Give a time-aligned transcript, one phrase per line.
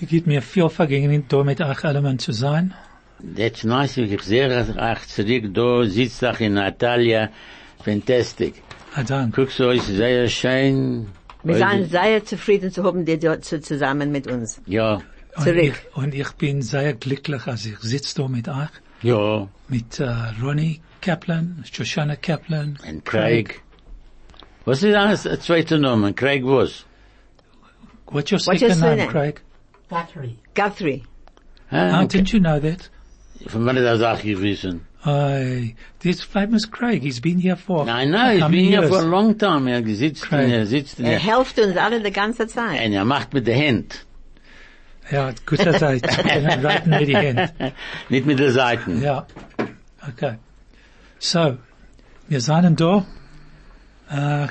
[0.00, 2.74] Es gibt mir viel Vergnügen, da mit euch allen zu sein.
[3.36, 3.96] That's nice.
[3.96, 5.44] Ich sehe euch zurück.
[5.54, 7.30] Da sitzt auch in Natalia.
[7.84, 8.54] Fantastic.
[8.96, 9.40] Ah, danke.
[9.40, 11.06] Guckst du, ist sehr schön.
[11.44, 14.60] Wir sind sehr zufrieden zu haben, die dort zu- zusammen mit uns.
[14.66, 14.94] Ja,
[15.36, 15.62] Und Zurück.
[15.62, 18.70] ich, und ich bin sehr glücklich, als ich sitze da mit euch,
[19.02, 19.48] ja.
[19.68, 20.08] mit äh,
[20.42, 23.62] Ronnie Kaplan, Shoshana Kaplan, Und Craig.
[24.64, 26.14] Was ist das zweite Name?
[26.14, 26.84] Craig was?
[28.06, 29.06] What's your What's your second name?
[29.08, 29.40] Craig?
[30.54, 31.02] Guthrie.
[31.70, 32.90] Ah, Oh, didn't you know that?
[33.48, 34.86] Von wann ist das auch gewesen?
[35.06, 38.80] I, this famous Craig, he's been here for Nein, nein, how ich many bin hier
[38.80, 38.88] years?
[38.88, 39.66] for a long time.
[39.68, 40.50] Er sitzt, Craig.
[40.50, 42.80] er sitzt in Er der, hilft uns alle die ganze Zeit.
[42.86, 44.06] und er macht mit der Hand.
[45.10, 46.02] Ja, guter Zeit.
[46.08, 47.50] Reiten mit die Hände.
[48.08, 49.02] Nicht mit der Seiten.
[49.02, 49.26] Ja.
[50.08, 50.36] Okay.
[51.18, 51.58] So,
[52.28, 53.04] wir sind da.
[54.10, 54.46] Äh,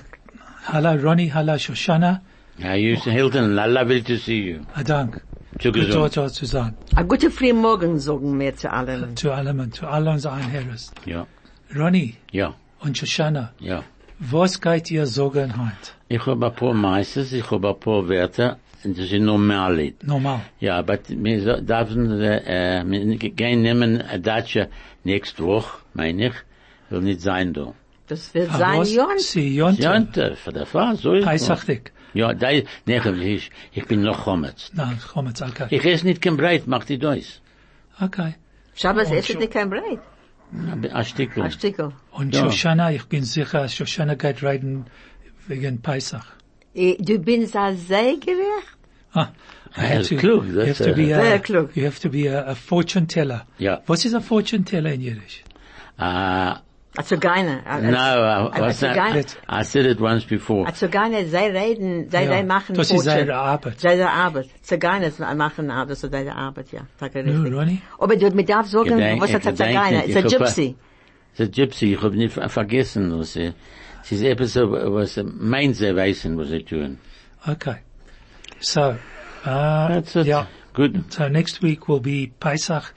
[0.72, 2.22] hallo Ronnie, hallo Shoshana.
[2.59, 4.59] Ja, Houston Hilton, lovely to see you.
[4.76, 5.22] Ah, dank.
[5.59, 6.16] Zu Gut gesund.
[6.18, 6.73] dort zu sein.
[6.95, 9.16] A gute Frühmorgen sagen wir zu allen.
[9.16, 10.78] Zu allem, zu all unseren Einherren.
[11.06, 11.28] Ja,
[11.76, 13.84] Ronnie ja, und Shoshana, ja.
[14.20, 15.92] was geht ihr sagen heute?
[16.10, 19.94] Ich habe ein paar Meisters, ich habe ein paar Wörter, und das sind normal.
[20.04, 20.42] Normal.
[20.60, 24.70] Ja, aber wir dürfen, äh, äh, wir gehen nehmen eine Datsche
[25.04, 26.34] nächste Woche, meine ich,
[26.90, 27.73] will nicht sein da.
[28.08, 28.94] Das wird Ah, sein was?
[28.94, 29.22] Jont.
[29.22, 29.82] Sie Jonte.
[29.84, 31.48] Jante, für der Fall, so ist es.
[32.14, 32.47] Ja, da,
[32.86, 34.72] nee, ich, ich bin noch Chometz.
[34.73, 35.67] Na, komm jetzt, okay.
[35.69, 37.42] Ich esse nicht kein Breit, mach die Deus.
[38.00, 38.36] Okay.
[38.75, 40.00] Shabbos Oh, esset nicht kein Breit.
[40.94, 41.43] Ein Stückchen.
[41.43, 41.93] Ein Stückel.
[42.11, 42.43] Und Ja.
[42.43, 44.86] Shoshana, ich bin sicher, Shoshana geht reiten
[45.48, 46.26] wegen Pesach.
[46.76, 48.15] Eh, Du bist ein sehr.
[49.14, 49.27] Ah,
[49.77, 51.76] I have to, klug, you have to be a, klug.
[51.76, 53.45] you have to be a, a fortune teller.
[53.59, 53.82] Ja.
[53.88, 55.43] What is a fortune teller in Yiddish?
[55.99, 56.55] Uh,
[56.95, 57.64] A Zugana.
[57.81, 57.98] no,
[58.54, 58.83] A what's.
[59.49, 60.67] I said it once before.
[60.67, 63.26] A Zugana, sie reden, sie Ja, sie machen das ist Fortune.
[63.26, 63.80] ihre Arbeit.
[63.80, 64.49] Seine Arbeit.
[64.61, 66.82] Ziganes machen Arbeit, so deine Arbeit, ja.
[66.99, 67.53] Sag er Nu, richtig.
[67.53, 67.82] Ronnie?
[67.98, 70.05] Aber du, mir darf sagen, Gedenk- was hat ein gedenken, Zigeuner?
[70.05, 70.76] It's a ich hab- Gypsy.
[71.37, 73.53] The Gypsy, ich hab nicht ver- vergessen, was sie,
[74.03, 76.99] sie ist etwas, so, was sie meint, sie wissen, was sie tun.
[77.48, 77.77] Okay.
[78.59, 78.95] So, uh,
[79.45, 80.27] That's it.
[80.27, 80.45] yeah.
[80.73, 81.05] Good.
[81.11, 82.93] So next week will be Pesach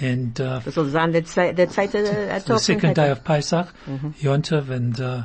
[0.00, 3.66] and, uh, Das soll sein, der zwe- der zweite äh, the second day of Pesach,
[3.86, 4.14] Mm-hmm.
[4.20, 5.22] Yontov, and, uh,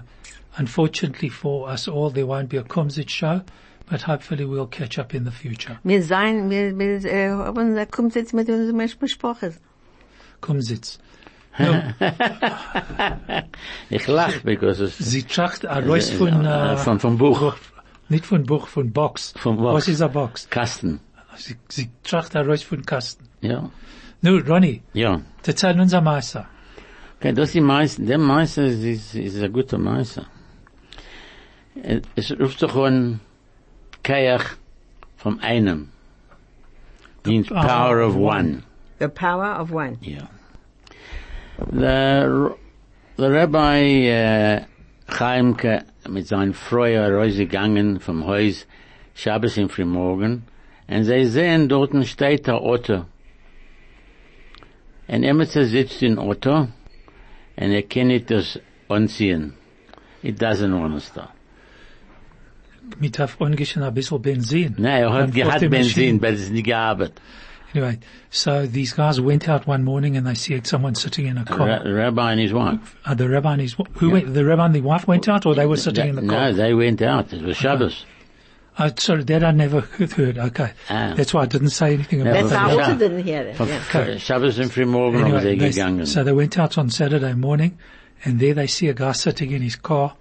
[0.58, 3.42] unfortunately for us all, there won't be a Kumzit show,
[3.90, 5.78] but hopefully we'll catch up in the future.
[5.84, 9.54] Wir sein, wir, wir, äh, haben, da kommt jetzt mit unserem Besprache.
[10.42, 11.00] Kumzits.
[13.90, 17.56] Ich lach, because it's, Sie tracht a Reus von, äh, uh, von, vom Buch,
[18.10, 19.34] nicht von Buch, von Box.
[19.38, 19.74] Von Box.
[19.76, 20.50] Was ist a Box?
[20.50, 21.00] Kasten.
[21.36, 23.28] Sie, sie tracht a Reus von Kasten.
[23.42, 23.70] Ja,
[24.26, 25.20] Nu, Ronnie, ja.
[25.46, 26.48] erzähl unser Meister.
[27.18, 30.26] Okay, das ist die Meister, der Meister ist, ist, ist ein guter Meister.
[32.16, 33.20] Es ruft sich an
[34.02, 34.56] Kayach
[35.18, 35.90] vom einem.
[37.26, 38.28] Means power power of of one.
[38.28, 38.64] one.
[39.00, 39.98] The power of one.
[40.00, 40.30] Ja.
[41.74, 42.56] Der,
[43.18, 44.62] der Rabbi äh,
[45.10, 48.68] Chaimke mit seinen Freuer rausgegangen vom Haus
[49.16, 50.44] Shabbos im Frühmorgen
[50.88, 53.06] und sie sehen, dort steht der Otto.
[55.08, 56.68] Und Emerson sitzt in Otto
[57.56, 58.60] und er kann nicht das
[58.90, 59.54] anziehen.
[60.22, 61.30] It doesn't want to stop.
[63.00, 64.76] Mit auf ungefähr ein bisschen Benzin.
[64.78, 67.20] Nein, er hat gehabt Benzin, weil es nicht gearbeitet.
[67.76, 67.98] Anyway,
[68.30, 71.82] so these guys went out one morning and they see someone sitting in a car.
[71.84, 72.96] Rabbi and his wife.
[73.04, 75.56] Uh, the rabbi and his, who went, the rabbi and the wife went out or
[75.56, 76.52] they were sitting in the car?
[76.52, 77.34] No, they went out.
[77.34, 78.06] It was Shabbos.
[78.80, 79.82] Oh, sorry, that I never
[80.18, 80.38] heard.
[80.40, 80.72] Okay.
[80.90, 81.14] Ah.
[81.16, 82.84] That's why I didn't say anything about That's Ja, how ja.
[82.86, 83.56] also didn't hear it.
[83.56, 83.80] Von Yeah.
[83.94, 86.08] F- Shabbos im Frühmorgen haben Anyway, they, gegangen.
[86.08, 87.78] so they went out on Saturday morning
[88.26, 90.16] and there they see a guy sitting in his car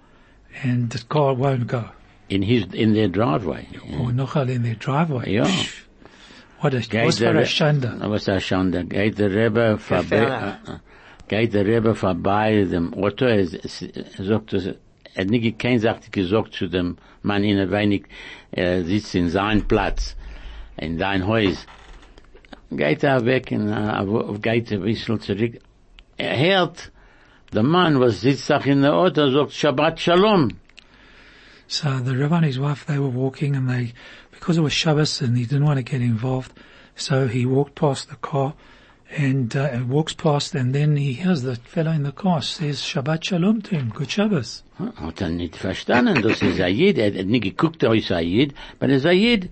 [0.63, 1.85] and the car won't go.
[2.29, 3.67] in his, in their driveway.
[3.99, 5.31] Or nochal in their driveway.
[5.33, 5.45] Ja.
[5.45, 5.79] Psh,
[6.59, 8.09] What a, Geht was for der a Re- Schande.
[8.09, 8.83] Was a Schande.
[8.87, 10.53] Geht der Rebbe vorbei, Gefährlich.
[10.67, 10.77] äh, äh,
[11.27, 14.75] geht der Rebbe vorbei dem Otto, er, s- er sagt, das-
[15.15, 18.05] hat nicht, kein sagt gesagt zu dem Mann in wenig,
[18.51, 20.15] er sitzt in seinem Platz,
[20.77, 21.65] in sein Haus.
[22.71, 25.59] Geht er weg und äh, geht ein bisschen zurück.
[26.17, 26.91] Er hört,
[27.53, 30.49] der Mann, was sitzt auch in der Auto, sagt Shabbat Shalom.
[31.67, 33.93] So the rabbi and his wife, they were walking and they,
[34.31, 36.51] because it was Shabbos and he didn't want to get involved,
[36.95, 38.53] So he walked past the car
[39.15, 43.23] and uh, walks past and then he hears the fellow in the car says Shabbat
[43.23, 44.63] Shalom to him, Good Shabbos.
[44.77, 46.97] Hat er nicht verstanden, das ist ein Jid.
[46.97, 49.49] Er hat nicht geguckt, er ist Jid, aber er Jid.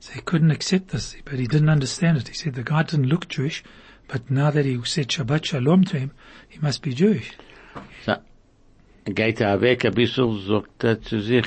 [0.00, 2.28] So he couldn't accept this, but he didn't understand it.
[2.28, 3.62] He said the guy didn't look Jewish,
[4.08, 6.10] but now that he said Shabbat Shalom to him,
[6.48, 7.32] he must be Jewish.
[8.04, 8.16] So,
[9.04, 11.46] geht er weg ein bisschen, sagt er zu sich,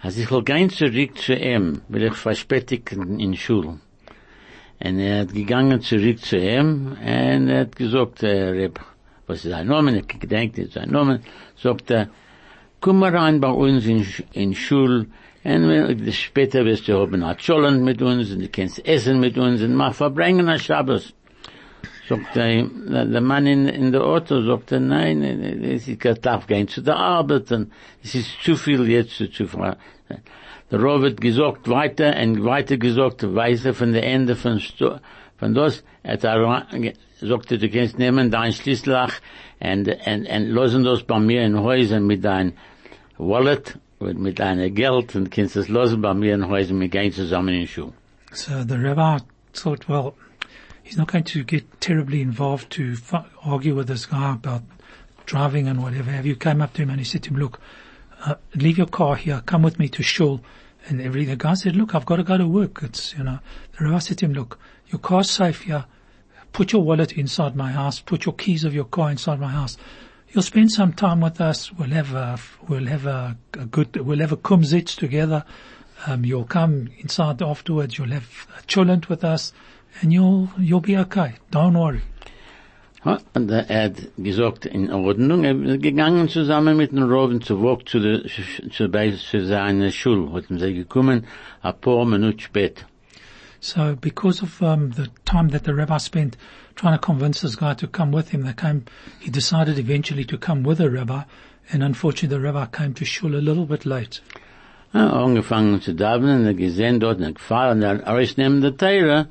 [0.00, 3.80] als ich will gehen zurück zu ihm, will ich verspätigen in Schule.
[4.82, 8.80] Und er hat gegangen zurück zu ihm, und er hat gesagt, äh, Reb,
[9.26, 11.20] was ist sein Name, ich gedenkt jetzt sein Name,
[11.56, 12.08] sagt er,
[12.80, 15.06] komm mal rein bei uns in, in Schule,
[15.44, 19.62] und später wirst du haben ein Schollen mit uns, und du kannst essen mit uns,
[19.62, 21.14] und mach verbringen ein Shabbos.
[22.08, 22.64] Sagt er,
[23.06, 26.82] der Mann in, in der Auto sagt er, nein, es ist kein darf gehen zu
[26.82, 27.72] der Arbeit und
[28.02, 29.46] es ist zu viel jetzt zu, zu
[30.78, 34.98] hat gesagt weiter und weiter gesagt, weise von der Ende von, Sto-
[35.36, 39.14] von das, er hat ge- er, du kannst nehmen dein Schlüsselach
[39.60, 42.52] und, und, und losen das bei mir in Häusern mit dein
[43.18, 47.54] Wallet mit deinem Geld und kannst es losen bei mir in Häusern, wir gehen zusammen
[47.54, 47.92] in Schule.
[48.32, 49.18] So the rabbi
[49.52, 50.14] thought, well,
[50.82, 52.94] he's not going to get terribly involved to
[53.42, 54.62] argue with this guy about
[55.24, 56.36] driving and whatever have you.
[56.36, 57.60] Came up to him and he said to him, look,
[58.26, 60.40] uh, leave your car here, come with me to shul.
[60.86, 62.82] And every, the guy said, look, I've got to go to work.
[62.82, 63.38] It's, you know,
[63.78, 64.58] the rabbi said to him, look,
[64.88, 65.86] your car's safe here.
[66.52, 68.00] Put your wallet inside my house.
[68.00, 69.76] Put your keys of your car inside my house.
[70.28, 71.72] You'll spend some time with us.
[71.72, 72.38] We'll have a,
[72.68, 75.44] we'll have a, a good, we'll have a kumzitz together.
[76.06, 77.98] Um, you'll come inside afterwards.
[77.98, 79.52] You'll have a chulent with us
[80.00, 81.34] and you'll, you'll be okay.
[81.50, 82.02] Don't worry.
[83.04, 88.00] Er hat gesagt, in Ordnung, er ist gegangen zusammen mit dem Roven zu Wok zu
[88.00, 88.22] der,
[88.70, 91.26] zu, zu seiner Schule, hat sie gekommen,
[91.82, 92.86] paar Minuten später.
[93.60, 96.36] So because of um, the time that the rabbi spent
[96.76, 98.84] trying to convince this guy to come with him, they came,
[99.20, 101.22] he decided eventually to come with the rabbi
[101.72, 104.20] and unfortunately the rabbi came to shul a little bit late.
[104.92, 109.26] Ja, angefangen zu davenen, er gesehen dort, er gefahren, er ausnehmen der Teire,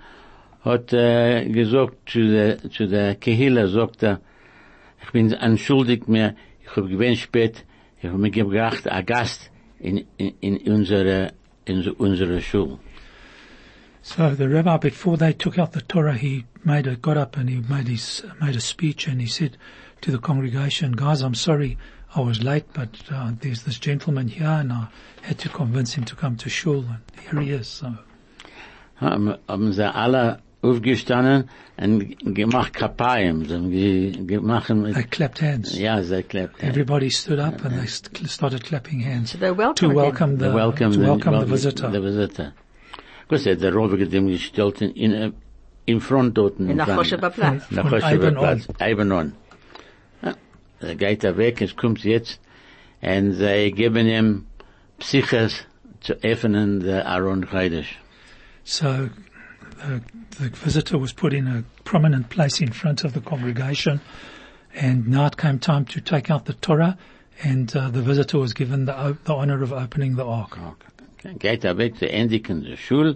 [0.64, 4.22] hat er gesagt zu der, zu der Kehila, sagt er,
[5.04, 5.36] ich bin
[6.08, 7.66] mir, ich habe spät,
[8.00, 11.34] ich habe mir gebracht, ein Gast in, in, in unsere,
[11.66, 12.80] in unsere Schule.
[14.02, 17.50] So the rabbi, before they took out the Torah, he made a, got up and
[17.50, 19.58] he made his, made a speech and he said
[20.02, 21.78] to the congregation, guys, I'm sorry
[22.14, 24.88] I was late, but uh, there's this gentleman here and I
[25.22, 27.68] had to convince him to come to shul and here he is.
[27.68, 27.96] So
[28.96, 35.78] haben, haben sie alle aufgestanden und gemacht Kapayim, sie haben ge- gemacht, they clapped hands.
[35.78, 36.64] ja, sie klappt.
[36.64, 40.56] Everybody stood up and they started clapping hands So they welcomed to welcome the, The
[40.56, 41.92] welcome, to welcome the visitor.
[41.92, 42.54] The visitor.
[43.28, 45.34] Kus hat der Rover dem gestellt in, in,
[45.86, 46.60] in front dort.
[46.60, 47.70] In der Chosheber Platz.
[47.72, 48.44] Nach Von Chosheber Eibenon.
[48.44, 48.68] Platz.
[48.80, 49.34] Eibenon.
[50.22, 50.34] Ja,
[50.80, 52.40] er geht er weg, es kommt jetzt,
[53.02, 54.46] und sie geben ihm
[55.00, 55.66] Psyches
[56.02, 58.00] zu öffnen der Aaron Chaydish.
[58.64, 59.10] So
[59.88, 60.02] the,
[60.40, 64.00] the visitor was put in a prominent place in front of the congregation
[64.76, 66.98] and now it came time to take out the Torah
[67.44, 70.58] and uh, the visitor was given the, the honor of opening the ark.
[71.40, 73.16] geht er weg zu endigen der Schule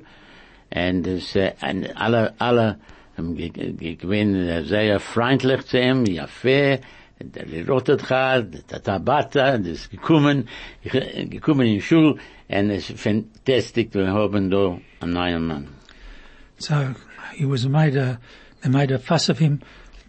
[0.73, 2.77] und und alle alle
[3.18, 6.80] haben ge- ge- ge- gewinn äh, sehr freundlich zu ihm ja fair
[7.19, 10.47] der rotet hat der tabata das ist gekommen
[10.83, 12.15] gekommen in Schule
[12.49, 15.68] und es ist fantastisch wir haben da einen neuen Mann
[16.59, 16.95] So
[17.33, 18.19] he was made a,
[18.61, 19.61] they made a fuss of him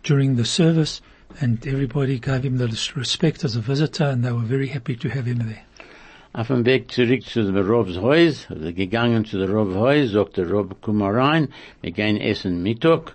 [0.03, 1.01] during the service
[1.41, 5.09] and everybody gave him the respect as a visitor and they were very happy to
[5.09, 5.65] have him there.
[6.35, 10.47] Auf dem Weg zurück zu dem Robs Haus, gegangen zu der Robs Haus, sagt der
[10.47, 11.49] Rob, komm mal rein,
[11.81, 13.15] wir gehen essen Mittag,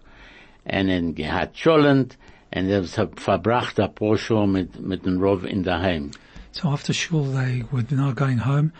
[0.65, 2.17] und er gehat schollend,
[2.55, 6.11] und er hat verbracht ein paar Stunden mit, mit dem Rob in der Heim.
[6.51, 8.73] So after shul, they were now going home,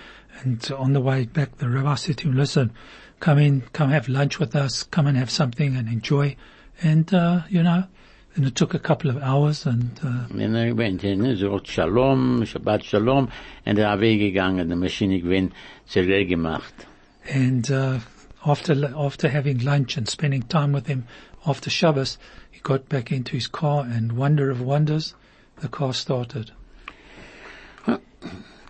[0.44, 2.72] and on the way back, the rabbi said to him, "Listen,
[3.24, 6.36] come in, come have lunch with us, come and have something and enjoy."
[6.82, 7.84] And uh, you know,
[8.36, 12.44] and it took a couple of hours, and uh, Wenn er gewinnt, er sagt Shalom,
[12.46, 13.30] Shabbat Shalom,
[13.66, 15.54] und er ist weggegangen, die Maschine gewinnt,
[15.88, 16.74] zerleer gemacht.
[17.32, 18.00] and uh,
[18.46, 21.06] after after having lunch and spending time with him
[21.46, 22.18] after Shabbos,
[22.52, 25.14] he got back into his car, and wonder of wonders,
[25.62, 26.52] the car started.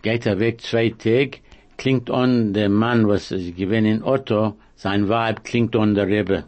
[0.04, 1.40] Geht er weg zwei Tage,
[1.78, 6.44] klingt on der Mann, was ist gewinnt in Otto, sein Weib klingt on der Rebbe.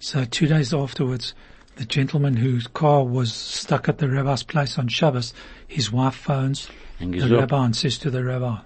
[0.00, 1.34] So two days afterwards,
[1.76, 5.34] the gentleman whose car was stuck at the rabbi's place on Shabbos,
[5.66, 6.68] his wife phones
[7.00, 8.58] the rabbi and says to the rabbi,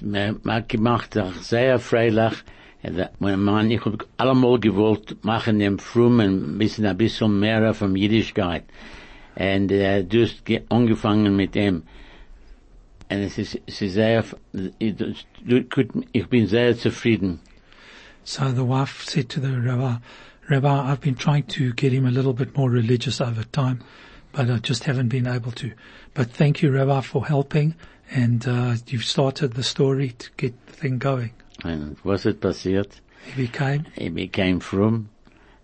[0.00, 2.32] Man hat gemacht, sehr freilich,
[3.18, 8.64] Mann, ich hab allemal gewollt machen dem Frum ein bisschen, ein bisschen mehr von Jüdischkeit.
[9.34, 11.82] Und, äh, du hast ge- angefangen mit dem.
[13.10, 14.24] Und es ist, es ist sehr,
[14.78, 17.40] ich, bin sehr zufrieden.
[18.24, 19.96] So the wife said to the rabbi,
[20.50, 23.82] Rabbi, I've been trying to get him a little bit more religious over time,
[24.32, 25.72] but I just haven't been able to.
[26.12, 27.74] But thank you, Rabbi, for helping,
[28.10, 31.32] and uh, you've started the story to get the thing going.
[31.64, 33.00] And was it passiert?
[33.24, 35.08] He became, He became frum.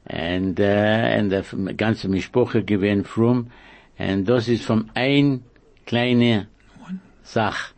[0.06, 3.50] And, äh, und der ganze Mischproche gewesen frum.
[3.98, 5.44] Und das ist vom ein
[5.86, 6.48] kleine
[7.24, 7.72] Sach.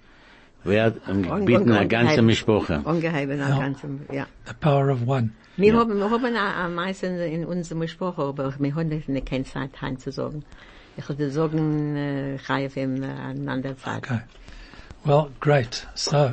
[0.65, 1.01] Wird
[1.47, 2.81] bieten eine ganze Mischproche.
[2.85, 3.49] Ungeheben, Ja.
[3.51, 3.59] ja.
[3.59, 4.27] ganzem, ja.
[4.47, 5.31] the power of one.
[5.57, 9.45] Wir haben, wir haben am äh, meisten in unserem Sprache, aber wir haben nicht keine
[9.45, 10.45] Zeit, hein zu sagen.
[10.99, 13.99] Ich würde sagen, äh, Chaif in äh, an anderer Zeit.
[14.05, 14.21] Okay.
[15.05, 15.87] Well, great.
[15.95, 16.33] So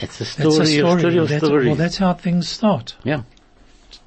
[0.00, 1.00] It's a that's story, a of story.
[1.00, 1.66] story of That's- stories.
[1.68, 2.96] well, that's how things start.
[3.04, 3.22] yeah.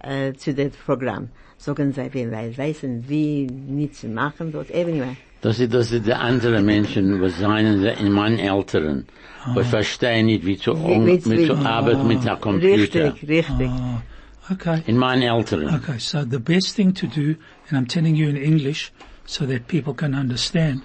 [0.02, 1.28] äh, zu dem Programm.
[1.56, 4.72] Sagen sie, wir wissen, wie nicht zu machen dort.
[4.72, 5.16] Anyway.
[5.40, 9.06] Das ist, das ist die andere Menschen, was seien sie in meinen Älteren.
[9.54, 12.72] Was verstehen nicht, wie zu, Wie- wie- mit zu wie- arbeiten mit der Computer.
[13.14, 13.68] Richtig, richtig.
[13.70, 14.02] Ah,
[14.50, 14.82] okay.
[14.86, 15.74] In meinen Älteren.
[15.76, 17.36] Okay, so the best thing to do,
[17.68, 18.92] and I'm telling you in English
[19.26, 20.82] so that people can understand,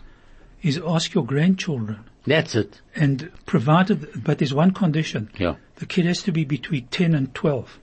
[0.61, 1.99] is ask your grandchildren.
[2.25, 2.81] That's it.
[2.95, 5.29] And provided, but there's one condition.
[5.37, 5.55] Ja.
[5.75, 7.79] The kid has to be between 10 and 12.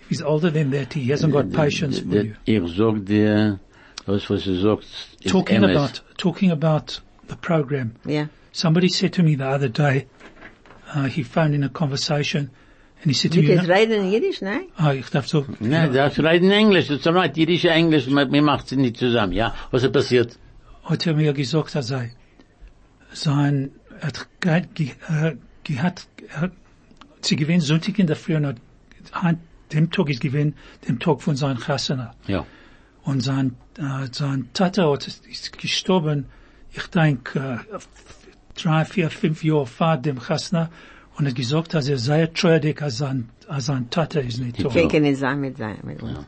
[0.00, 2.36] If he's older than that, he hasn't got patience for you.
[2.46, 3.60] Ich sag dir,
[4.06, 7.94] das was du sagst, Talking about, talking about the program.
[8.06, 8.26] Ja.
[8.52, 10.06] Somebody said to me the other day,
[10.94, 12.50] uh, he phoned in a conversation
[13.02, 14.66] and he said to me, reden in Jiddisch, nein?
[14.78, 18.68] ah, ich darf so, Nein, das reden Englisch, das ist right, jüdische Englisch, mir macht
[18.68, 19.54] sie nicht zusammen, ja?
[19.70, 20.38] Was ist passiert?
[20.84, 22.12] hat er mir gesagt, er sei,
[23.12, 26.50] sein, er hat, ge, ge, gehat, er,
[27.20, 28.56] sie gewinnt Sonntag in der Früh und
[29.12, 29.36] hat,
[29.72, 30.56] dem Tag ist gewinnt,
[30.88, 32.14] dem Tag von seinem Chasana.
[32.26, 32.44] Ja.
[33.04, 36.26] Und sein, äh, sein Tata hat, ist gestorben,
[36.72, 37.78] ich denke, äh,
[38.54, 40.70] drei, vier, fünf Jahre vor dem Chasna
[41.22, 44.74] und hat gesagt, dass er sehr treurig als sein, als sein Tata ist nicht da.
[44.74, 46.18] Ich kann nicht sein mit sein, mit uns.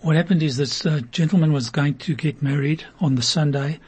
[0.00, 3.80] What happened is this uh, gentleman was going to get married on the Sunday,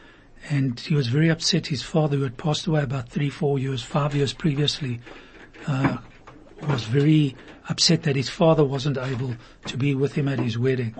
[0.50, 1.68] and he was very upset.
[1.68, 5.00] His father, who had passed away about three, four years, five years previously,
[5.66, 5.96] uh,
[6.68, 7.34] was very
[7.70, 9.36] upset that his father wasn't able
[9.66, 10.94] to be with him at his wedding.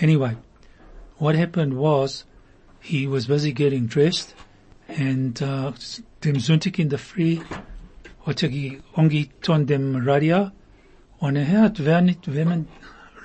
[0.00, 0.36] Anyway,
[1.18, 2.24] what happened was
[2.80, 4.34] he was busy getting dressed,
[4.88, 5.72] and uh,
[6.24, 7.38] dem Sonntag in der Früh
[8.26, 8.50] hat er
[8.94, 10.50] angetan dem Radio,
[11.18, 12.68] und er hört, wer nicht, wenn man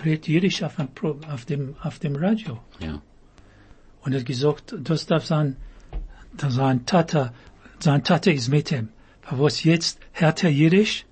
[0.06, 0.88] redet Jiddisch auf dem,
[1.30, 2.60] auf dem, auf dem Radio.
[2.80, 3.02] Ja.
[4.02, 5.58] Und er hat gesagt, das darf sein,
[6.38, 7.34] da sein Tata,
[7.80, 8.90] sein Tata ist mit ihm.
[9.26, 11.06] Aber was jetzt hört er Jiddisch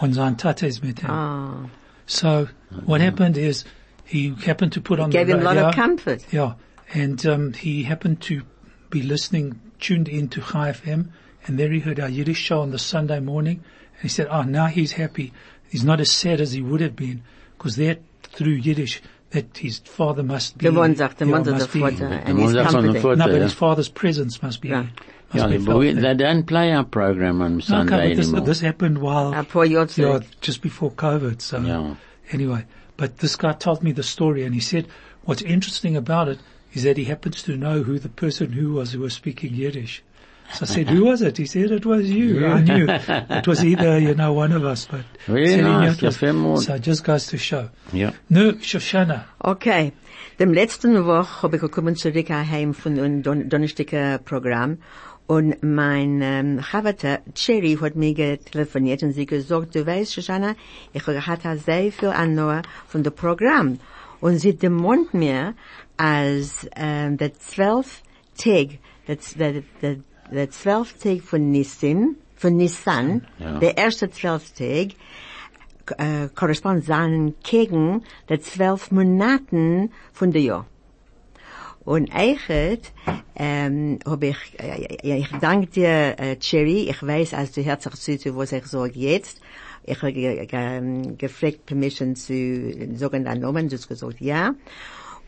[0.00, 1.10] und sein Tata ist mit ihm.
[1.10, 1.68] Ah.
[2.06, 2.48] So
[2.84, 3.64] what happened is
[4.04, 5.68] he happened to put on Gave the him a lot radio.
[5.68, 6.32] of comfort.
[6.32, 6.54] Yeah,
[6.92, 8.42] and um, he happened to
[8.90, 11.08] be listening, tuned in to Chai FM,
[11.46, 13.62] and there he heard our Yiddish show on the Sunday morning,
[13.94, 15.32] and he said, "Oh, now he's happy.
[15.68, 17.22] He's not as sad as he would have been,
[17.56, 20.64] because there through Yiddish that his father must be.
[20.66, 22.84] Der Mann sagt, der yeah, Mann sagt, must der Vater, and Mann he's sagt von
[22.84, 23.18] dem comforting.
[23.18, 24.68] No, but his father's presence must be.
[24.68, 24.86] Yeah.
[25.32, 26.02] Must Ja, be but we, there.
[26.14, 28.46] they don't play our program on No, Sunday okay, this, anymore.
[28.46, 30.24] this happened while Ein paar Jahre yeah, zurück.
[30.40, 31.42] just before COVID.
[31.42, 31.94] So Yeah.
[32.32, 32.64] anyway,
[32.96, 34.86] but this guy told me the story, and he said
[35.24, 36.38] what's interesting about it
[36.72, 40.02] is that he happens to know who the person who was who was speaking Yiddish.
[40.52, 41.36] So I said, who was it?
[41.36, 42.46] He said, it was you.
[42.46, 46.16] I knew it was either, you know, one of us, but knew nice, was-
[46.64, 47.68] so it just goes to show.
[47.92, 48.12] Ja.
[48.30, 49.24] No, Shoshana.
[49.44, 49.92] Okay.
[50.38, 53.48] Dem letzten Woche habe ich gekommen zurück heim von einem Don
[54.24, 54.78] Programm
[55.26, 60.54] und mein ähm, Chavata Cherry hat mir getelefoniert und sie gesagt, du weißt, Shoshana,
[60.92, 63.78] ich hatte sehr viel Annahme von dem Programm
[64.20, 65.54] und sie demont mir
[65.96, 68.02] als ähm, der zwölf
[68.38, 69.96] Tag, der, der, der,
[70.30, 73.58] der zwölf Tag von Nissim, von Nissan, Ja.
[73.58, 74.88] der erste zwölf Tag,
[75.98, 80.66] äh, korrespond seinen gegen die zwölf Monaten von der Jahr.
[81.84, 82.80] Und eigentlich,
[83.36, 86.90] ähm, hab ich, äh, ich danke dir, äh, Cherry.
[86.90, 89.40] Ich weiß, als du herzlich zu, was ich sage jetzt.
[89.84, 94.54] Ich habe ge, gefragt Permission zu sagen deinen Namen, du hast gesagt ja.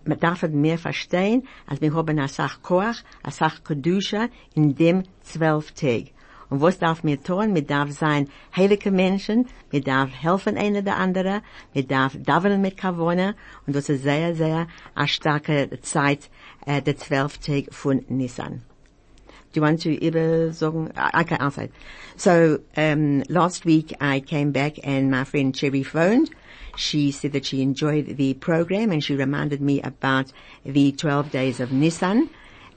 [0.06, 5.04] man darf mehr verstehen, als wir haben eine Sache Koach, eine Sache Kedusha in dem
[5.22, 6.12] zwölf Tag.
[6.50, 7.56] Und was darf mir tun?
[7.56, 11.42] Wir darf sein heilige Menschen, wir darf helfen einer der andere,
[11.74, 13.34] wir darf davenen mit Kavona,
[13.66, 16.30] und das ist sehr, sehr eine starke Zeit,
[16.66, 18.62] äh, der zwölf Tag von Nissan.
[19.56, 20.92] Do you want to either song?
[21.16, 21.70] Okay, I'll say.
[22.18, 26.30] So, um, last week I came back and my friend Cherry phoned.
[26.76, 30.34] She said that she enjoyed the program and she reminded me about
[30.66, 32.28] the 12 days of Nissan,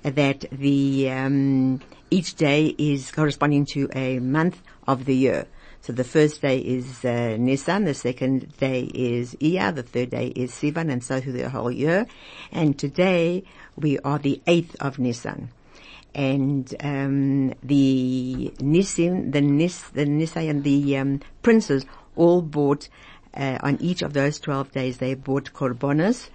[0.05, 1.81] that the, um,
[2.13, 5.49] each day is corresponding to a month of the year.
[5.81, 10.53] So the first day is uh, the second day is Iyar, the third day is
[10.53, 12.07] Sivan, and so through the whole year.
[12.53, 13.43] And today
[13.75, 15.51] we are the eighth of Nisan
[16.15, 21.85] and um, the Nisim, the Nis, the Nisai and the um, princes
[22.17, 22.89] all bought
[23.35, 24.99] uh, on each of those twelve days.
[24.99, 26.31] They bought korbanos,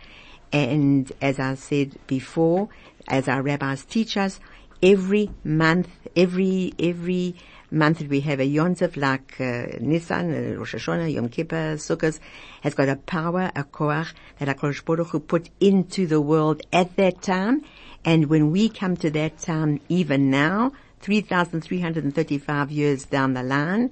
[0.52, 2.70] and as I said before,
[3.08, 4.40] as our rabbis teach us,
[4.82, 7.36] every month, every every
[7.72, 12.20] month that we have a Yontif like uh, Nisan, uh, Rosh Hashanah, Yom Kippur, Sukkot,
[12.62, 16.96] has got a power, a koach that HaKadosh Baruch Hu put into the world at
[16.98, 17.64] that time.
[18.06, 23.92] And when we come to that time, even now, 3,335 years down the line,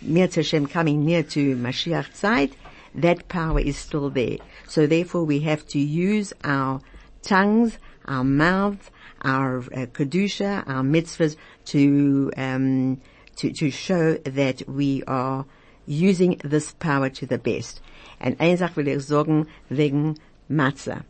[0.00, 2.52] near Hashem coming near to Mashiach Zeit,
[2.94, 4.38] that power is still there.
[4.66, 6.80] So therefore we have to use our
[7.22, 8.90] tongues, our mouths,
[9.22, 13.00] our uh, kedusha, our mitzvahs to, um,
[13.36, 15.46] to, to show that we are
[15.86, 17.80] using this power to the best.
[18.20, 20.16] Und eine Sache will sagen wegen
[20.50, 21.04] Matzah.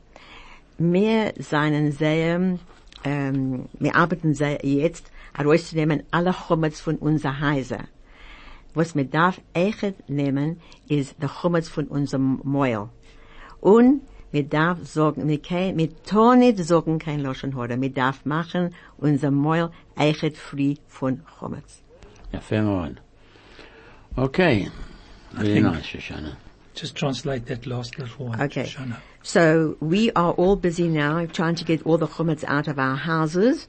[0.78, 2.60] mehr seinen Sehen,
[3.04, 4.32] ähm, wir arbeiten
[4.62, 7.78] jetzt herauszunehmen alle Chomets von unser Heise.
[8.74, 12.88] Was wir darf echt nehmen, ist der Chomets von unserem Meul.
[13.60, 17.80] Und wir darf sagen, wir können, wir tun nicht sagen kein Loschen Hora.
[17.80, 21.82] Wir darf machen unser Meul echt frei von Chomets.
[22.32, 22.96] Ja, fair mal.
[24.16, 24.70] Okay.
[25.32, 26.36] Very nice, Shoshana.
[26.74, 28.64] Just translate that last little one, okay.
[28.64, 28.96] Shoshana.
[29.26, 32.94] So we are all busy now trying to get all the chumets out of our
[32.94, 33.68] houses.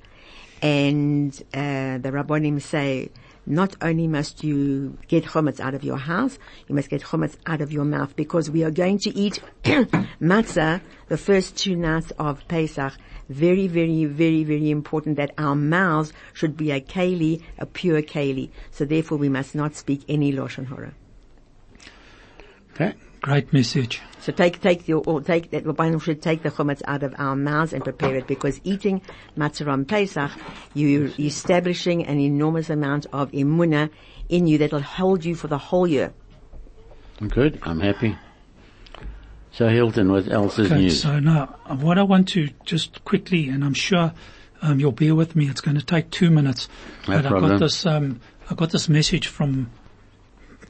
[0.62, 3.10] And uh, the Rabbonim say,
[3.46, 6.38] not only must you get chumets out of your house,
[6.68, 10.82] you must get chumets out of your mouth because we are going to eat matzah
[11.08, 12.92] the first two nights of Pesach.
[13.30, 18.50] Very, very, very, very important that our mouths should be a keli, a pure keli.
[18.72, 20.94] So therefore we must not speak any Lashon Hora.
[22.74, 22.94] Okay.
[23.26, 24.04] Great message.
[24.20, 27.36] So take, take your, or take that, one should take the chumetz out of our
[27.36, 29.02] mouths and prepare it because eating
[29.36, 30.30] matzah on Pesach,
[30.76, 33.90] you're establishing an enormous amount of imuna
[34.30, 36.14] in you that'll hold you for the whole year.
[37.28, 37.58] Good.
[37.64, 38.16] I'm happy.
[39.54, 41.02] So Hilton, what else is Okay, news?
[41.02, 41.48] so now
[41.80, 44.14] what I want to just quickly, and I'm sure
[44.62, 45.50] um, you'll bear with me.
[45.50, 46.70] It's going to take two minutes,
[47.08, 47.88] No but I got this.
[47.88, 49.72] Um, I got this message from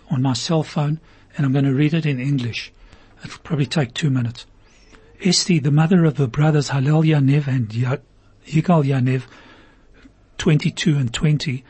[0.10, 1.02] on my cell phone,
[1.36, 2.72] and I'm going to read it in English.
[3.24, 4.46] It'll probably take two minutes.
[5.24, 9.24] Esti, the mother of the brothers Hallel Yaniv and Yagel Yaniv,
[10.38, 11.64] 22 and 20,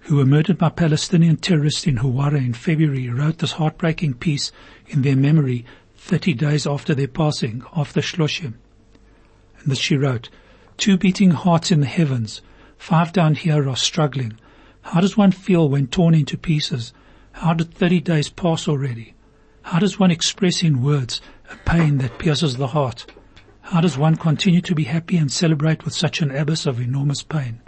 [0.00, 4.52] who were murdered by Palestinian terrorists in Hawara in February, wrote this heartbreaking piece
[4.86, 5.64] in their memory
[5.96, 8.54] 30 days after their passing, after Shloshim.
[9.58, 10.28] And this she wrote,
[10.76, 12.40] Two beating hearts in the heavens,
[12.78, 14.38] five down here are struggling.
[14.82, 16.92] How does one feel when torn into pieces?
[17.40, 19.12] How did 30 days pass already?
[19.60, 21.20] How does one express in words
[21.50, 23.04] a pain that pierces the heart?
[23.60, 27.22] How does one continue to be happy and celebrate with such an abyss of enormous
[27.22, 27.60] pain?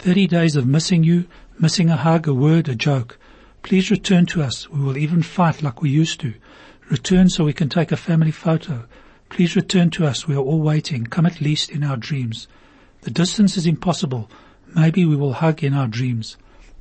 [0.00, 1.26] 30 days of missing you,
[1.58, 3.18] missing a hug, a word, a joke.
[3.62, 4.68] Please return to us.
[4.68, 6.34] We will even fight like we used to.
[6.90, 8.84] Return so we can take a family photo.
[9.30, 10.28] Please return to us.
[10.28, 11.06] We are all waiting.
[11.06, 12.48] Come at least in our dreams.
[13.00, 14.30] The distance is impossible.
[14.74, 16.36] Maybe we will hug in our dreams.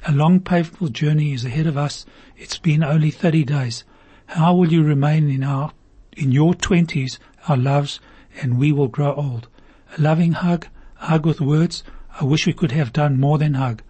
[0.06, 2.06] A long painful journey is ahead of us.
[2.38, 3.86] It's been only 30 days.
[4.28, 5.72] How will you remain in our,
[6.18, 8.00] in your twenties, our loves,
[8.42, 9.48] and we will grow old?
[9.98, 10.68] A loving hug,
[11.02, 11.84] a hug with words.
[12.20, 13.82] I wish we could have done more than hug.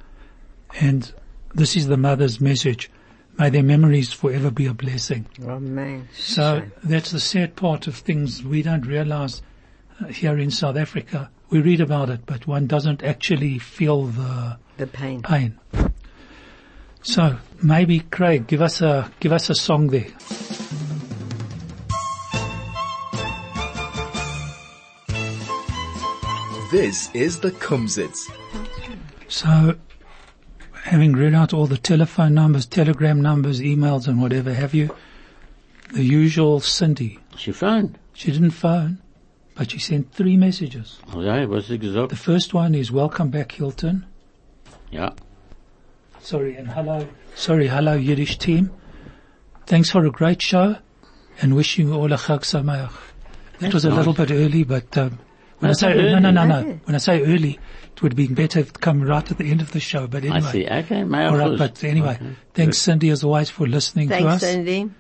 [0.80, 1.12] And
[1.56, 2.92] this is the mother's message.
[3.40, 5.26] May their memories forever be a blessing.
[5.40, 6.08] Man.
[6.16, 9.42] So that's the sad part of things we don't realize
[10.00, 11.32] uh, here in South Africa.
[11.50, 15.22] We read about it, but one doesn't actually feel the the pain.
[15.22, 15.60] pain.
[17.04, 20.08] So maybe Craig, give us a give us a song there.
[26.72, 28.32] This is the Kumzits.
[29.28, 29.76] So,
[30.74, 34.90] having read out all the telephone numbers, telegram numbers, emails, and whatever have you,
[35.92, 37.20] the usual Cindy.
[37.38, 38.00] She phoned.
[38.14, 39.00] She didn't phone,
[39.54, 41.00] but she sent three messages.
[41.14, 44.06] Oh, ja, was sie The first one is welcome back Hilton.
[44.90, 45.12] Ja.
[46.24, 47.06] Sorry, and hello.
[47.36, 48.72] Sorry, hello Yiddish team.
[49.66, 50.78] Thanks for a great show
[51.42, 52.94] and wishing you all a Chag Sameach.
[53.60, 53.98] It was a nice.
[53.98, 55.20] little bit early, but um,
[55.60, 56.66] when That's I say not no, no, no, early.
[56.70, 56.80] no.
[56.86, 57.60] When I say early,
[57.92, 60.08] it would be better if it come right at the end of the show.
[60.08, 60.66] But I anyway, see.
[60.66, 61.58] Okay, my all right.
[61.58, 62.18] But anyway,
[62.54, 64.42] thanks Cindy as always for listening to Thanks, us.
[64.42, 64.92] Cindy.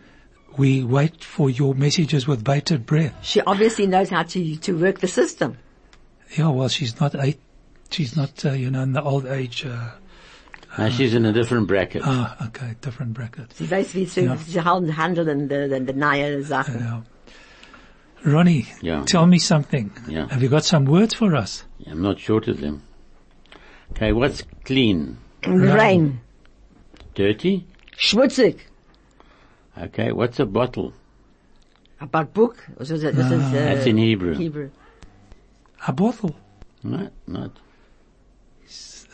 [0.58, 3.16] We wait for your messages with bated breath.
[3.22, 5.58] She obviously knows how to to work the system.
[6.38, 7.40] Yeah, well, she's not eight.
[7.92, 9.66] She's not, uh, you know, in the old age.
[9.66, 9.92] Uh,
[10.78, 12.02] No, she's in a different bracket.
[12.06, 13.54] ah, okay, different bracket.
[13.54, 14.36] Sie weiß, wie zu, Ja.
[14.38, 16.80] zu handeln, the, the, the neue Sachen.
[16.80, 17.02] Yeah.
[18.26, 19.04] Ronnie, Yeah.
[19.06, 19.92] tell me something.
[20.08, 20.28] Yeah.
[20.30, 21.64] Have you got some words for us?
[21.86, 22.82] I'm not short of them.
[23.92, 25.18] Okay, what's clean?
[25.46, 26.22] Rain.
[27.14, 27.66] Dirty?
[27.98, 28.60] Schmutzig.
[29.78, 30.94] Okay, what's a bottle?
[32.02, 32.66] About book.
[32.80, 34.34] This is, this is, uh, That's in Hebrew.
[34.36, 34.70] Hebrew.
[35.88, 36.36] A bottle.
[36.84, 37.52] No, not.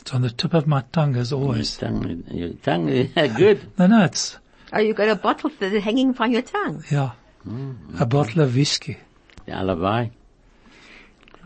[0.10, 1.80] It's on the tip of my tongue as always.
[1.80, 2.88] Your tongue, your tongue,
[3.38, 3.72] good.
[3.78, 4.39] No, no, it's,
[4.74, 6.84] Oh, you got a bottle that is hanging from your tongue.
[6.89, 7.12] yeah.
[7.48, 8.02] Mm.
[8.02, 8.98] A bottle of whiskey.
[9.45, 10.08] The alibi.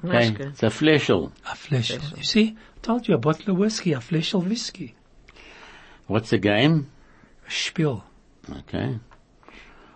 [0.06, 0.40] Okay, Maschke.
[0.52, 1.34] it's a fleshel.
[1.46, 2.16] A fleshel.
[2.18, 4.96] You see, I told you a bottle of whiskey, a fleshel of whiskey.
[6.08, 6.90] What's the game?
[7.46, 8.06] A spiel.
[8.60, 8.98] Okay.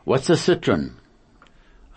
[0.04, 0.98] What's a citron?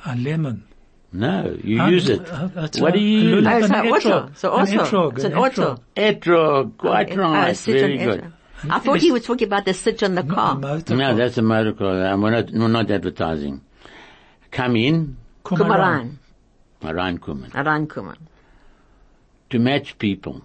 [0.06, 0.68] A lemon.
[1.12, 2.20] No, you Ah, use it.
[2.30, 3.44] uh, what do you use?
[3.44, 3.98] lula- Oh, it's An an auto.
[4.28, 4.36] etrog.
[4.36, 4.84] So An auto.
[4.84, 5.74] etrog, It's an an auto.
[5.96, 6.20] etrog.
[6.20, 8.20] Etrog, quite Uh, right, sit very good.
[8.20, 8.24] it.
[8.70, 10.56] I thought he was talking about the sit on the car.
[10.58, 10.78] No,
[11.16, 12.16] that's a motor car.
[12.16, 13.62] We're not, we're not advertising.
[14.52, 16.18] Come in, Kumaran.
[16.82, 17.50] reinkommen.
[17.52, 18.16] Reinkommen.
[19.50, 20.42] To match people.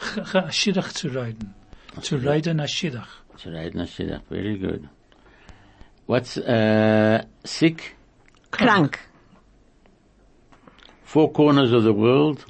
[0.00, 1.54] A shidduch zu reden.
[2.02, 3.06] Zu reden a shidduch.
[3.38, 4.88] Shreidna Shidduch, Very good.
[6.06, 7.96] What's, uh, sick?
[8.50, 8.98] Krank.
[11.10, 12.44] Four corners of the world.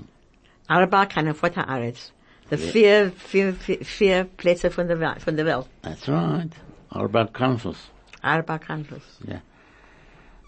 [0.69, 2.11] Arba keine Futter Aretz.
[2.51, 5.67] The vier, vier, vier, vier Plätze von der, Wel- von der Welt.
[5.81, 6.51] That's right.
[6.93, 7.79] All about conference.
[8.23, 8.61] Arba
[9.27, 9.39] Yeah.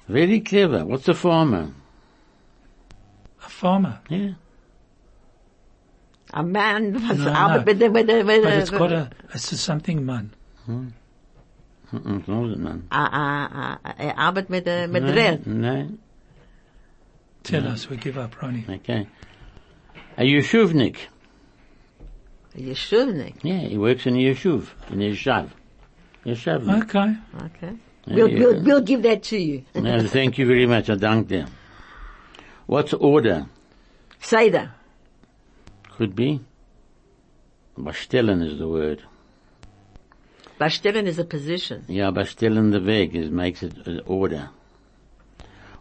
[0.08, 0.84] Very clever.
[0.84, 1.70] What's a farmer?
[3.46, 3.98] A farmer.
[4.10, 4.32] Yeah.
[6.34, 7.62] A man was No, no.
[7.64, 10.34] mit der, mit der, mit But der, it's got a, it's a something man.
[10.68, 12.88] Mm-mm, no, man.
[12.90, 15.88] a, a, a, er arbeitet mit der, mit No,
[17.42, 17.60] der.
[17.60, 17.64] no.
[17.64, 18.64] Tell us, we give up, Ronnie.
[18.68, 19.06] Okay.
[20.16, 20.96] A yeshuvnik.
[22.56, 23.34] Yeshuvnik.
[23.42, 25.50] Yeah, he works in a yeshuv, in a yeshav.
[26.26, 26.82] Yeshavnik.
[26.84, 27.16] Okay.
[27.46, 27.76] Okay.
[28.06, 28.38] Yeah, We'll, yeah.
[28.40, 29.64] we'll, uh, we'll give that to you.
[29.74, 30.90] No, thank you very much.
[30.90, 31.48] I thank them.
[32.66, 33.46] What's order?
[34.20, 34.72] Seder.
[35.90, 36.40] Could be.
[37.78, 39.02] Bestellen is the word.
[40.60, 41.84] Bestellen is a position.
[41.88, 44.50] Yeah, bestellen the weg is makes it an order.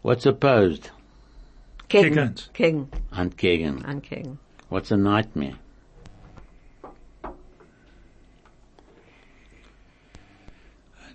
[0.02, 0.90] What's opposed?
[1.92, 2.18] Gegen.
[3.12, 3.84] And Gegen.
[3.86, 4.38] And Entgegen.
[4.70, 5.56] What's a nightmare?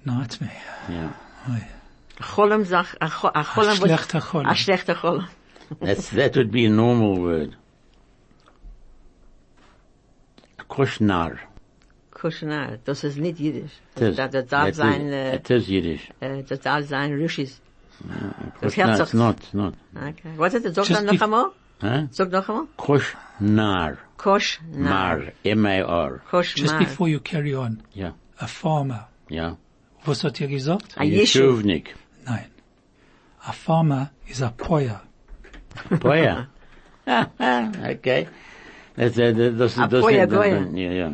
[0.04, 0.50] Nightmare.
[0.88, 1.12] Yeah.
[1.50, 1.62] Oi.
[2.20, 4.46] Cholem zag, a cho- a cholem was- schlechter cholem.
[4.46, 5.26] A schlechter cholem.
[5.80, 7.56] That's, that would be a normal word.
[10.68, 11.38] Kushnar.
[12.12, 12.78] Kushner.
[12.84, 13.72] Das ist nicht Jiddisch.
[13.96, 14.16] It is.
[14.16, 16.08] Das, das darf That is- sein, äh, It is Yiddish.
[16.20, 17.60] äh, das darf sein Rishis.
[18.60, 19.74] Das Herz it's not, not.
[19.94, 20.32] Okay.
[20.36, 20.74] Was ist das?
[20.74, 21.46] Sag Just dann noch bef- einmal.
[21.82, 22.06] Huh?
[22.10, 22.66] Sag noch einmal.
[22.76, 23.98] Kushnar.
[24.18, 24.88] Koshner.
[24.90, 25.20] Mar.
[25.44, 26.20] M-A-R.
[26.54, 28.12] Just before you carry on, Yeah.
[28.40, 29.08] a farmer.
[29.30, 29.56] Yeah.
[30.04, 30.96] Was hat ihr gesagt?
[30.96, 31.62] A Yishuv.
[31.62, 31.94] Yeshuvnik.
[32.26, 32.46] Nein.
[33.46, 35.00] A farmer is a poyer.
[36.00, 36.46] Poya.
[37.06, 38.26] okay.
[38.96, 40.66] That's, uh, that- das, A das, Poya das- Goya.
[40.74, 41.10] yeah, yeah.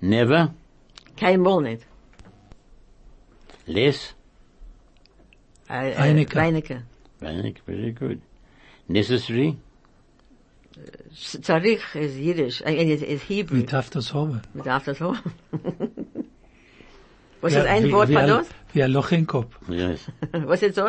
[0.00, 0.54] Never.
[1.16, 1.82] Kein Mal nicht.
[3.66, 4.14] Less.
[5.70, 6.40] Äh, äh, Einige.
[6.40, 6.82] Einige.
[7.20, 8.18] Very very good.
[8.88, 9.56] Necessary.
[11.42, 12.62] Zarich ist Jiddisch.
[12.62, 13.56] Äh, uh, ist, ist Hebrew.
[13.58, 14.40] Wie darf das haben?
[14.54, 15.14] Man darf das so.
[17.40, 18.48] Was Wie- ist ein wie- Wort wie für ein- das?
[18.72, 19.58] Wie ein Loch im Kopf.
[19.68, 20.00] Yes.
[20.32, 20.88] Was ist so?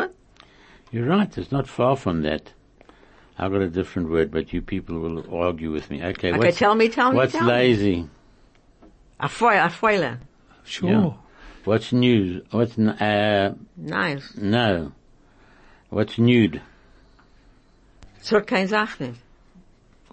[0.92, 1.36] You're right.
[1.38, 2.52] It's not far from that.
[3.38, 6.02] I've got a different word, but you people will argue with me.
[6.04, 6.32] Okay.
[6.32, 7.52] Okay, what's, tell me, tell me, what's tell me.
[7.52, 8.06] lazy?
[9.18, 10.18] A Feuer, a Feuer.
[10.64, 10.90] Sure.
[10.90, 11.12] Yeah.
[11.64, 12.42] What's news?
[12.50, 14.34] What's, n- uh, Nice.
[14.36, 14.92] no.
[15.90, 16.60] What's nude?
[18.22, 19.20] So kein Sach nicht.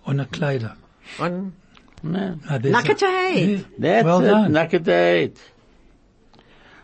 [0.05, 0.75] Ohne Kleider.
[1.19, 1.53] Und
[2.03, 2.37] No.
[2.47, 3.63] Ah, there's a- Yeah.
[3.79, 4.27] That's well it.
[4.27, 4.51] done.
[4.53, 5.37] Nakadate.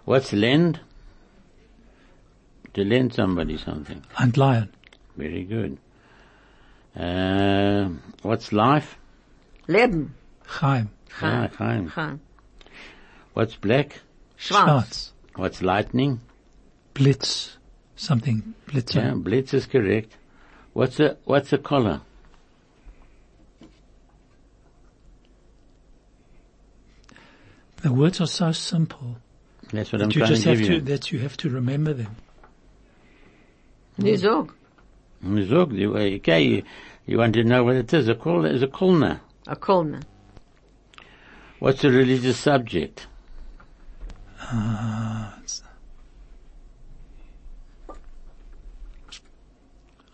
[0.05, 0.79] What's lend?
[2.73, 4.01] To lend somebody something.
[4.17, 4.69] And lion.
[5.15, 5.77] Very good.
[6.95, 7.89] Uh,
[8.21, 8.97] what's life?
[9.67, 10.13] Leben.
[10.47, 10.89] Chaim.
[11.21, 11.87] Ah, Chaim.
[11.87, 12.19] Chaim.
[13.33, 14.01] What's black?
[14.43, 14.65] Schwarz.
[14.65, 15.11] Schwarz.
[15.35, 16.19] What's lightning?
[16.93, 17.57] Blitz.
[17.95, 18.53] Something.
[18.67, 18.95] Blitzer.
[18.95, 20.17] Yeah, blitz is correct.
[20.73, 22.01] What's a what's a collar?
[27.81, 29.17] The words are so simple
[29.71, 30.81] That's what I'm you trying to just give have to, you.
[30.81, 32.15] that you have to remember them.
[33.97, 34.51] Nu sag.
[35.47, 36.63] Zog, you- uh, Okay, you,
[37.05, 38.07] you want to know what it is?
[38.09, 39.19] A collar is a kulna.
[39.47, 40.01] A Kolme.
[41.59, 43.07] What's a religious subject?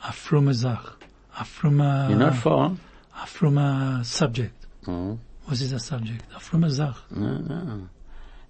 [0.02, 0.98] A frume zach.
[1.38, 2.76] A frume, You're not far.
[3.22, 4.56] a frume subject.
[4.86, 4.92] Hmm.
[4.92, 6.24] Oh, Was is a subject?
[6.36, 6.96] A frume zach.
[7.12, 7.88] no, no.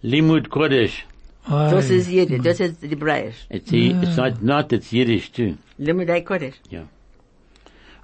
[0.04, 1.04] Limud Kodesh.
[1.48, 1.96] Das Oi.
[1.96, 2.42] ist Jiddisch.
[2.44, 3.48] Das ist Hebräisch.
[3.50, 5.58] It's, he, it's not, not, it's Yiddish too.
[5.80, 6.56] Limudei Kodesh.
[6.70, 6.86] Yeah.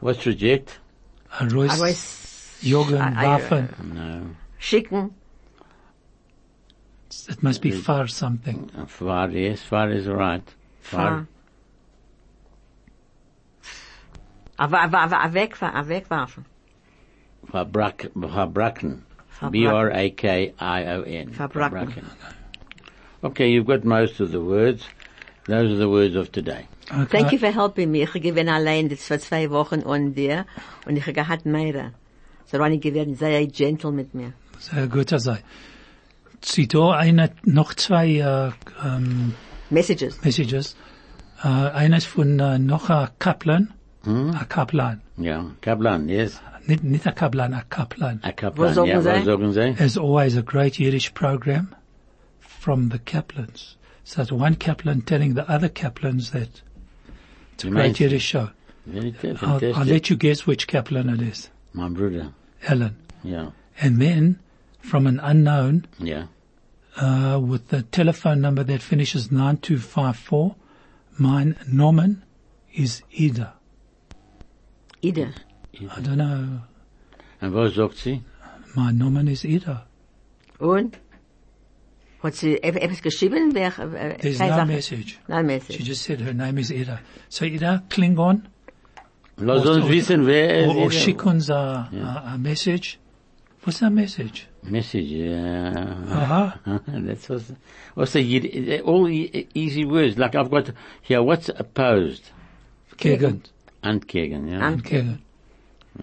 [0.02, 0.80] What's reject?
[1.40, 1.70] A rois.
[1.72, 2.58] Aber es...
[2.62, 3.70] Jürgen, I- I- Waffen.
[3.94, 4.36] No.
[4.58, 5.12] Schicken.
[7.30, 8.70] It must be far something.
[8.88, 10.44] Far, yes, far is right.
[10.82, 11.28] Far.
[14.58, 16.46] Wegwerfen.
[17.52, 18.10] Verbrak,
[19.52, 21.30] B-R-A-K-I-O-N.
[21.34, 22.06] Verbraken.
[23.24, 24.88] Okay, you've got most of the words.
[25.48, 26.68] Those are the words of today.
[26.92, 27.06] Okay.
[27.06, 28.04] Thank you for helping me.
[28.04, 30.46] Ich gewinn allein das für zwei Wochen und dir
[30.86, 31.92] und ich gehabt mehr.
[32.46, 34.34] So Ronny gewinn sehr gentle mit mir.
[34.60, 35.40] Sehr gut, er sei.
[36.48, 38.52] Sie da eine, noch zwei äh,
[38.86, 39.34] ähm,
[39.70, 40.22] Messages.
[40.24, 40.76] Messages.
[41.44, 43.74] Äh, eines von äh, noch ein Kaplan.
[44.04, 44.32] Hm?
[44.32, 45.02] Ein Kaplan.
[45.18, 45.46] Yeah.
[45.62, 46.40] Kaplan, yes.
[46.68, 48.20] Nicht, nicht ein Kaplan, ein Kaplan.
[48.24, 49.02] A Kaplan, sagen yeah.
[49.02, 49.10] Sie?
[49.10, 49.76] Was sagen Sie?
[49.84, 51.74] As always, a great Yiddish program
[52.40, 53.76] from the Kaplans.
[54.04, 56.62] So it's one Kaplan telling the other Kaplans that
[57.54, 58.50] it's a great Yiddish show.
[58.86, 59.60] Very t- I'll.
[59.76, 61.50] I'll let you guess which Kaplan it is.
[61.74, 62.32] My brother.
[62.68, 62.96] Ellen.
[63.24, 63.50] Yeah.
[63.82, 64.40] And then
[64.80, 66.26] from an unknown, Yeah.
[66.98, 70.56] Uh, with the telephone number that finishes 9254,
[71.18, 72.24] mine, Norman,
[72.74, 73.54] is Ida.
[75.04, 75.34] Ide.
[75.92, 76.62] I don't know.
[77.42, 78.24] And was sagt sie?
[78.76, 79.86] My Norman is Ida.
[80.60, 80.98] Und?
[82.24, 83.54] Hat sie eff- etwas geschrieben?
[83.54, 84.66] Wer, äh, eh, eh, There's no Sache.
[84.68, 85.20] message.
[85.28, 85.78] No message.
[85.78, 87.00] She just said her name is Ida.
[87.30, 88.44] So Ida, Klingon.
[89.38, 93.00] Lass Or- uns wissen, wer Or, or schick uns uh, a, a, uh, a message.
[93.64, 94.48] What's that message?
[94.70, 95.96] Message, yeah.
[96.10, 96.80] Uh-huh.
[96.88, 97.52] That's what's,
[97.94, 100.18] what's the, Yid- all easy words.
[100.18, 102.32] Like I've got here, what's opposed?
[102.98, 103.44] Gegen.
[103.84, 104.66] Antkegen, yeah.
[104.66, 105.22] Ant- Gegen.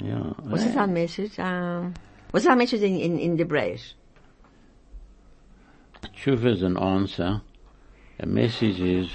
[0.00, 0.32] yeah.
[0.48, 1.38] Was ist ein Message?
[1.38, 1.94] Um,
[2.32, 3.94] was ist Message in, in, in Hebräisch?
[6.16, 7.40] Truth is an answer.
[8.20, 9.08] A message is,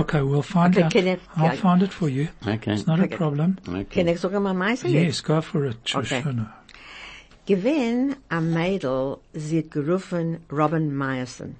[0.00, 0.92] Okay, we'll find Okay, out.
[0.92, 2.28] can it- I'll find it for you.
[2.46, 2.72] okay.
[2.74, 3.58] It's not a problem.
[3.68, 3.84] okay.
[3.84, 5.04] Kann ich sogar mal meisen jetzt?
[5.06, 6.22] Yes, go for it, Okay.
[6.22, 6.52] Shoshana.
[7.46, 11.56] Gewinn am Mädel, sie hat gerufen Robin Meyerson.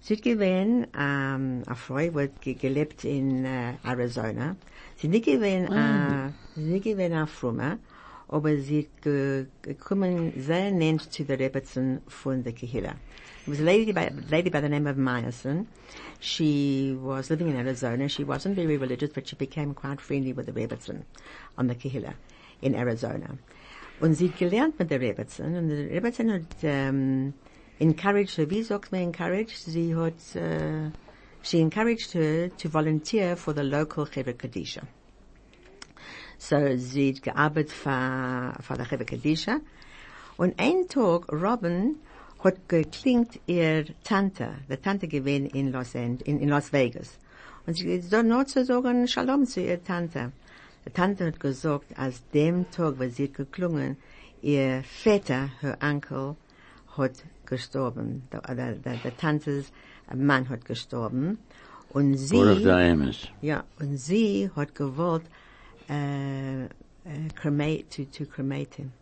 [0.00, 4.56] Sie hat gewesen, ähm, um, eine Frau, die gelebt in äh, Arizona.
[4.96, 7.78] Sie hat nicht gewesen, äh, uh, sie hat nicht gewesen eine Frumme,
[8.32, 8.88] aber sie
[9.62, 12.94] gekommen sehr nahe zu der Rebbetzin von der Kehila.
[13.44, 15.66] It was a lady by, lady by the name of Meyerson.
[16.20, 18.08] She was living in Arizona.
[18.08, 21.02] She wasn't very religious, but she became quite friendly with the Rebbetzin
[21.58, 22.14] on the Kehila
[22.62, 23.36] in Arizona.
[24.00, 27.34] Und sie gelernt mit der Rebbetzin, und der Rebbetzin hat, ähm,
[27.78, 29.58] encouraged her, wie sagt man encouraged?
[29.58, 30.90] Sie hat, äh, eh,
[31.42, 34.86] she encouraged her to volunteer for the local Chevra Kadisha.
[36.44, 39.60] So, sie hat gearbeitet für, für die Chevra Kadisha.
[40.36, 41.94] Und ein Tag, Robin
[42.42, 47.16] hat geklingt ihr Tante, die Tante gewesen in Los, Angeles, in, in Las Vegas.
[47.64, 50.32] Und sie ist nur zu sagen Shalom zu ihr Tante.
[50.84, 53.96] Die Tante hat gesagt, als dem Tag, wo sie hat geklungen,
[54.42, 56.34] ihr Vater, her Onkel,
[56.96, 58.24] hat gestorben.
[58.32, 59.70] Der, der, der, der Tantes
[60.12, 61.38] Mann hat gestorben.
[61.90, 62.36] Und sie,
[63.42, 65.22] ja, und sie hat gewollt,
[65.88, 66.68] äh, äh,
[67.34, 68.92] cremate, to, to cremate him.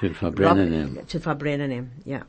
[0.00, 1.08] Sie verbrennen Rob- ihn.
[1.08, 2.24] Zu verbrennen ihm, ja.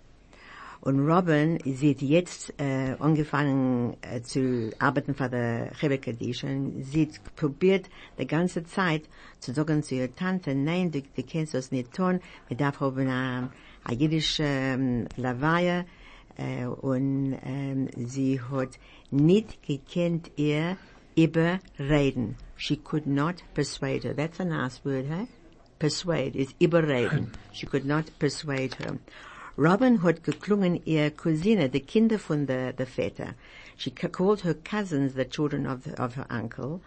[0.84, 6.82] Und Robin, sie hat jetzt äh, angefangen äh, zu arbeiten für die Chevre Kaddish und
[6.84, 9.04] sie hat probiert die ganze Zeit
[9.40, 12.98] zu sagen zu ihrer Tante, nein, du, du kannst das nicht tun, wir darf haben
[13.08, 13.52] eine,
[13.84, 15.86] eine jüdische ähm, Lavaie
[16.38, 18.80] äh, und ähm, sie hat
[19.12, 20.78] nicht gekannt ihr
[21.16, 22.38] überreden.
[22.64, 24.14] She could not persuade her.
[24.14, 25.26] That's a nice word, hey?
[25.80, 27.32] Persuade is überreden.
[27.54, 29.00] She could not persuade her.
[29.58, 33.34] Robin hat geklungen ihr Cousine, die Kinder von der, der Väter.
[33.78, 36.82] She ca- called her cousins the children of, the, of her uncle.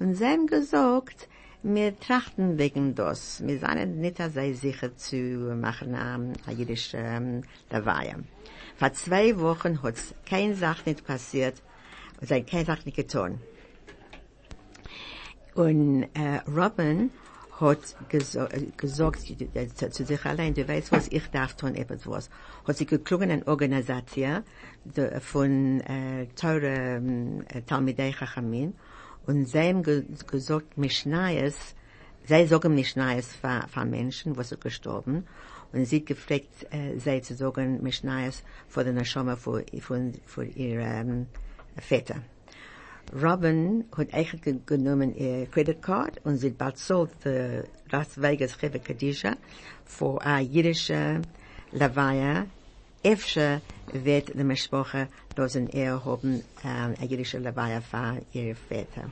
[0.00, 1.28] Und sie haben gesagt,
[1.62, 3.40] wir trachten wegen das.
[3.46, 5.16] Wir sind nicht sehr sicher zu
[5.54, 7.44] machen, ähm, eine jüdische ähm.
[8.78, 9.94] Vor zwei Wochen hat
[10.26, 11.62] keine Sache nicht passiert,
[12.20, 13.38] es hat keine Sache nicht getan.
[15.60, 17.10] Und äh, Robin
[17.60, 22.30] hat geso äh, gesagt äh, zu, sich allein, du weißt was, ich darf tun etwas.
[22.66, 24.42] Hat sie geklungen an Organisation
[24.86, 28.72] de, von äh, teure ähm, äh, Talmidei Chachamim
[29.26, 31.74] und sie haben ge gesagt, Mishnayes,
[32.24, 35.26] sie sagen für, für Menschen, was sind gestorben
[35.74, 40.84] und sie gefragt, äh, sie zu sagen Mishnayes für den Neshama für, für, für ihre
[40.84, 41.26] ähm,
[41.76, 42.22] Väter.
[43.12, 48.78] Robin hat eigentlich ge- genommen ihr Credit Card und sie bezahlt für Las Vegas Chevra
[48.78, 49.36] Kadisha
[49.84, 51.20] für eine jüdische
[51.72, 52.46] Lawaya.
[53.02, 53.60] Efter
[53.92, 59.10] wird die Mischproche losen er haben ähm, eine jüdische Lawaya für ihre Väter.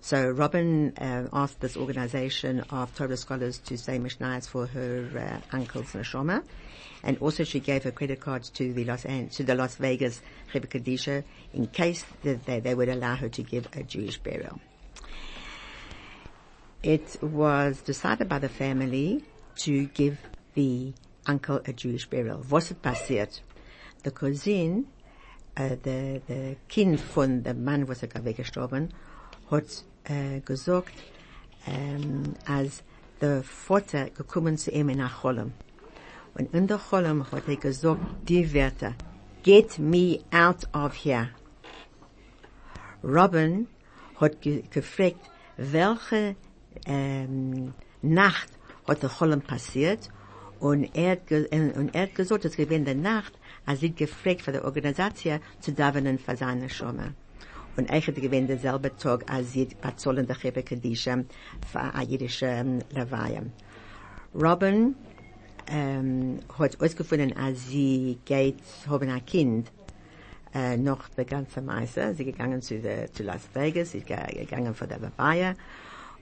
[0.00, 5.54] So Robin uh, asked this organization of Torah scholars to say Mishnayos for her uh,
[5.56, 6.40] uncle's neshama,
[7.02, 10.20] and also she gave her credit cards to the Los An- to the Las Vegas
[10.52, 14.60] Rebbe Kadisha in case that they, they would allow her to give a Jewish burial.
[16.82, 19.24] It was decided by the family
[19.56, 20.18] to give
[20.54, 20.92] the
[21.26, 22.44] uncle a Jewish burial.
[22.48, 23.40] Was ist passiert?
[24.02, 24.86] The cousin,
[25.54, 28.94] äh, der, der Kind von dem Mann, was er weggestorben,
[29.50, 30.94] hat äh, gesagt,
[31.66, 32.82] ähm, als
[33.20, 35.52] der Vater gekommen zu ihm in der Cholem.
[36.34, 38.94] Und in der Cholem hat er gesagt, die Wörter,
[39.42, 41.30] get me out of here.
[43.02, 43.66] Robin
[44.16, 46.36] hat ge gefragt, welche
[46.86, 48.48] ähm, Nacht
[48.86, 50.10] hat der Cholem passiert
[50.58, 53.32] und er ge und er hat gesagt, es gewinnt der Nacht,
[53.66, 57.14] als sie gefragt für die Organisation zu davenen für seine Schomme.
[57.76, 61.24] Und eigentlich gewinnt derselbe Tag, als sie bezahlen der Chebe Kadisha
[61.70, 63.50] für eine jüdische ähm, Laweihe.
[64.34, 64.94] Robin
[65.68, 69.70] ähm, hat ausgefunden, als sie geht, haben ein Kind,
[70.54, 72.14] äh, noch der ganze Meister.
[72.14, 75.54] Sie gegangen zu, der, zu Las Vegas, sie ist ge- gegangen vor der Bavaria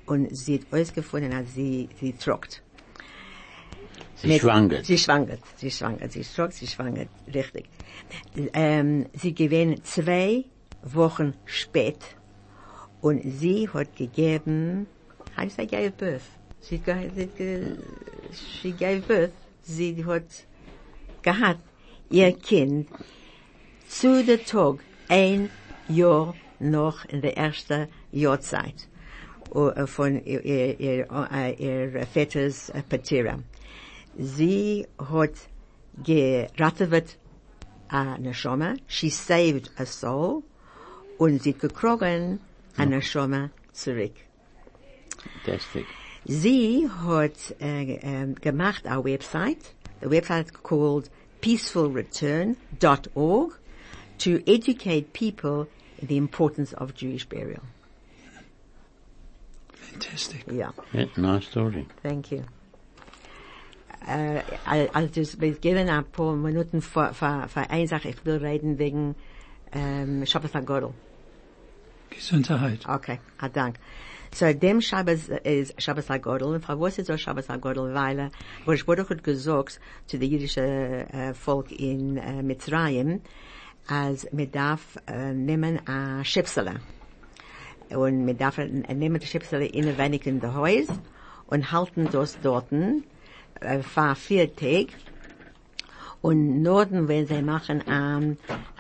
[0.07, 2.62] und sie hat ausgefunden, als sie, sie trockt.
[4.16, 4.82] Sie Mit- schwanger.
[4.84, 7.66] Sie schwangert, sie schwangert, sie trockt, sie schwangert, richtig.
[8.53, 10.45] Ähm, sie gewinnt zwei
[10.82, 11.99] Wochen spät
[13.01, 14.86] und sie hat gegeben,
[15.41, 16.22] you say gave birth?
[16.61, 16.80] Sie,
[18.61, 19.32] she gave birth,
[19.62, 20.44] sie hat
[21.22, 21.61] gehabt,
[22.11, 22.88] ihr Kind
[23.88, 25.50] zu der Tag ein
[25.88, 28.88] Jahr noch in der ersten Jahrzeit
[29.86, 31.09] von ihr, ihr,
[31.59, 33.38] ihr, Vaters Patira.
[34.18, 35.48] Sie hat
[36.02, 37.16] gerettet
[37.90, 40.42] a Neshama, she saved a soul,
[41.18, 42.40] und sie hat gekrogen
[42.76, 44.16] a Neshama zurück.
[45.44, 45.86] Fantastic.
[46.29, 51.11] Sie hat ähm, gemacht a website, the website called
[51.41, 53.53] peacefulreturn.org.
[54.18, 55.68] to educate people
[55.99, 57.62] in the importance of Jewish burial.
[59.72, 60.45] Fantastic.
[60.51, 60.70] Yeah.
[60.93, 61.87] Yeah, nice story.
[62.03, 62.45] Thank you.
[64.07, 68.09] Al- also es wir geben ein paar Minuten für, für, für eine Sache.
[68.09, 69.14] Ich will reden wegen
[69.72, 70.93] ähm, Shabbos HaGodel.
[72.11, 72.87] Gesundheit.
[72.89, 73.76] Okay, ah, dank.
[74.33, 76.55] So, dem Shabbos is Shabbos HaGodel.
[76.55, 77.95] Und für was ist das Shabbos HaGodel?
[77.95, 78.31] Weil, äh,
[78.66, 83.22] wo ich wurde hat gesagt zu der jüdischen äh, Volk in äh, Mitzrayim,
[83.87, 86.81] als man darf äh, nehmen a Schipsele.
[87.89, 90.89] Und man darf äh, nehmen die Schipsele in wenig in der Haus
[91.47, 93.05] und halten das dorten
[93.61, 94.89] äh, für vier Tage.
[96.20, 98.37] Und Norden, wenn sie machen um,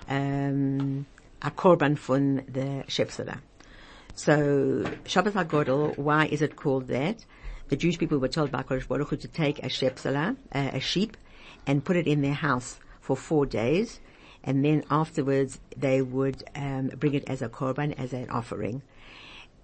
[0.08, 1.06] um,
[1.40, 3.38] a korban von the Shepsela.
[4.18, 7.24] So, Shabbos HaGodel, why is it called that?
[7.68, 10.80] The Jewish people were told by Kodesh Baruch Hu to take a Shepsela, a, a
[10.80, 11.16] sheep,
[11.68, 14.00] and put it in their house for four days,
[14.42, 18.82] and then afterwards they would um, bring it as a korban, as an offering.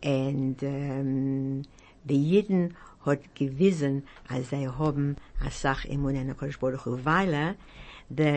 [0.05, 1.62] And um,
[2.07, 2.74] die Jiden
[3.05, 7.57] hat gewissen, als sie haben a Sach immun an Kodesh Baruch Hu, er,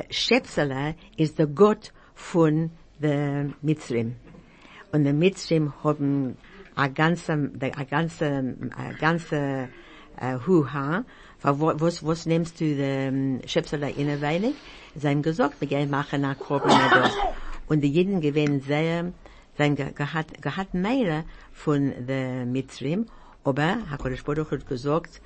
[0.09, 4.15] Shepsela is the Gott von the Mitzrim.
[4.91, 6.37] Und die Mitzrim haben
[6.75, 9.69] a ganze, a ganze, a ganze
[10.21, 11.03] uh, Hu-Ha,
[11.41, 14.55] was, was nimmst du den Schöpsler innerweilig?
[14.95, 17.19] Sie haben gesagt, wir gehen machen nach Korban dort.
[17.67, 19.11] Und die Jeden gewinnen sehr,
[19.57, 23.07] sie haben ge- gehabt, gehabt mehr von der Mitzrim,
[23.43, 25.21] aber HaKadosh Baruch hat gesagt,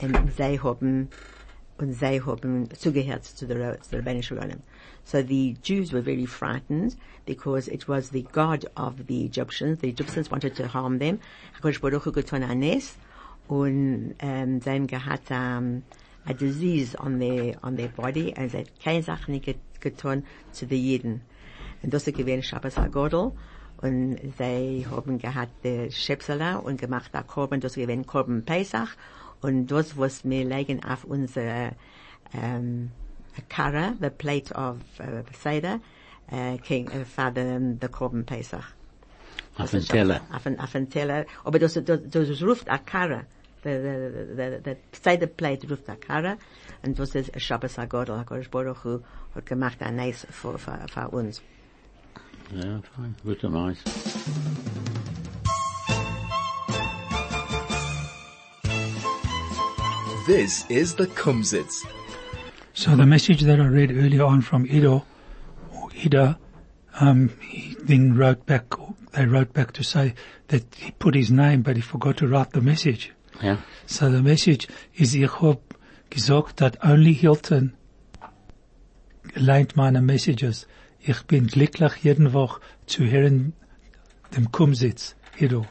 [0.00, 1.10] und sie haben,
[1.82, 4.56] und sie haben zugehört zu der, zu der
[5.04, 9.80] So the Jews were very frightened because it was the God of the Egyptians.
[9.80, 11.18] The Egyptians wanted to harm them.
[11.60, 12.96] HaKadosh Baruch Hu getan a nes
[13.48, 14.70] und um, sie
[15.30, 15.82] um,
[16.24, 20.22] a disease on their, on their body und sie hat keine Sache nicht get- getan
[20.52, 21.20] zu den Jeden.
[21.82, 23.32] Und das ist gewesen Shabbos HaGodel
[23.78, 28.90] und sie haben gehabt die Schepsela und gemacht Korban, das ist gewesen Korban Pesach
[29.42, 31.72] und das, was wir legen auf unsere
[32.32, 32.90] um,
[33.48, 35.80] kara, the plate of uh, Seder,
[36.32, 38.64] uh, king, uh, for the, the Korban Pesach.
[39.58, 40.20] Auf den Teller.
[40.32, 41.26] Auf ein, auf ein Teller.
[41.44, 42.78] Aber das, das, das ruft a
[43.62, 46.36] the, the, the, the Seder plate ruft a kara.
[46.84, 48.18] Und das ist Shabbos HaGodel.
[48.18, 49.00] HaKadosh Baruch Hu
[49.34, 51.42] hat gemacht ein Eis für, für, für uns.
[52.54, 53.14] Ja, fein.
[53.24, 53.76] Gut und
[60.26, 61.84] This is the Kumzits.
[62.74, 65.04] So the message that I read earlier on from Ido,
[65.72, 66.38] or Ida,
[67.00, 68.66] um, he then wrote back,
[69.12, 70.14] they wrote back to say
[70.48, 73.12] that he put his name, but he forgot to write the message.
[73.42, 73.56] Ja.
[73.86, 75.60] So the message is, ich hab
[76.10, 77.72] gesagt, that only Hilton
[79.34, 80.66] leint meine messages.
[81.00, 83.54] Ich bin glücklich jeden Woche zu hören
[84.36, 85.66] dem Kumzits, Ido,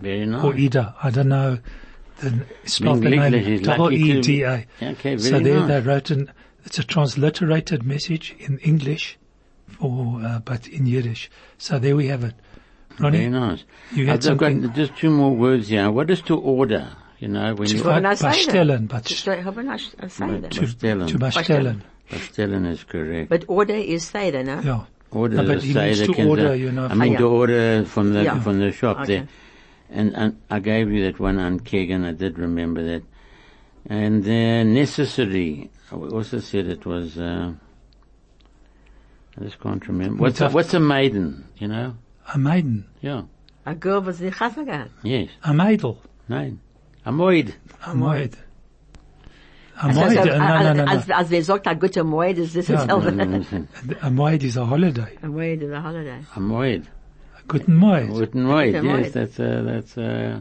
[0.00, 0.44] Very nice.
[0.44, 0.94] or Ida.
[1.02, 1.58] I don't know
[2.20, 3.34] the spell the name.
[3.34, 4.66] is Double E-D-A.
[4.82, 5.68] Okay, So there nice.
[5.68, 6.30] they wrote an,
[6.64, 9.18] it's a transliterated message in English,
[9.68, 11.30] for, uh, but in Yiddish.
[11.58, 12.34] So there we have it.
[12.98, 13.64] Ronnie, Very nice.
[13.92, 15.90] you had I've got something just two more words here.
[15.90, 16.88] What is to order?
[17.18, 20.48] You know, when to you Wollen wir das bestellen, but Ich habe noch ein Seder.
[20.50, 21.06] to, bestellen.
[21.06, 21.82] to bestellen.
[22.10, 23.28] Bestellen is correct.
[23.28, 24.60] But order is Seder, no?
[24.62, 24.80] Yeah.
[25.12, 27.84] Order No, but the he needs to order, you know, I mean, Ah, to order
[27.84, 28.40] from the, Yeah.
[28.40, 29.06] from the shop Okay.
[29.18, 29.28] there.
[29.92, 33.02] And, and I gave you that one on Kegan, I did remember that.
[33.86, 37.52] And uh, necessary, I also said it was, uh,
[39.38, 40.22] I just can't remember.
[40.22, 41.96] What's a, what's a maiden, you know?
[42.32, 42.86] A maiden.
[43.00, 43.22] Yeah.
[43.66, 44.88] A girl was in Chasna.
[45.02, 45.30] Yes.
[45.42, 45.98] A maidel.
[46.28, 46.60] Nein.
[47.04, 47.54] A moid.
[47.86, 48.34] A moed.
[49.82, 51.14] A Also, moed, also, uh, no, no, no, Als, no.
[51.16, 53.38] als sagt, a guter Moed ist das Ja, No, no, dasselbe.
[53.38, 53.68] listen.
[54.02, 55.16] A moed is a holiday.
[55.22, 56.20] A Moed is a holiday.
[56.36, 56.84] A moid.
[57.40, 58.08] A guten moed.
[58.08, 58.72] Guten moid.
[58.74, 60.40] Guten Yes, that's, uh, that's, uh,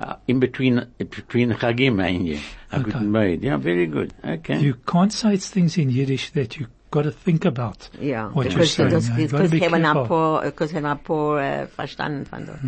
[0.00, 2.38] uh, in between, between Chagim, mein je.
[2.72, 2.84] A Okay.
[2.90, 3.42] guten moid.
[3.42, 4.12] Yeah, very good.
[4.24, 4.58] Okay.
[4.60, 7.88] You can't say things in Yiddish that you got to think about.
[8.00, 10.06] Ja, What you're saying, das, yeah, you because gotta be careful.
[10.06, 12.58] paar, because haben ein paar uh, verstanden von das.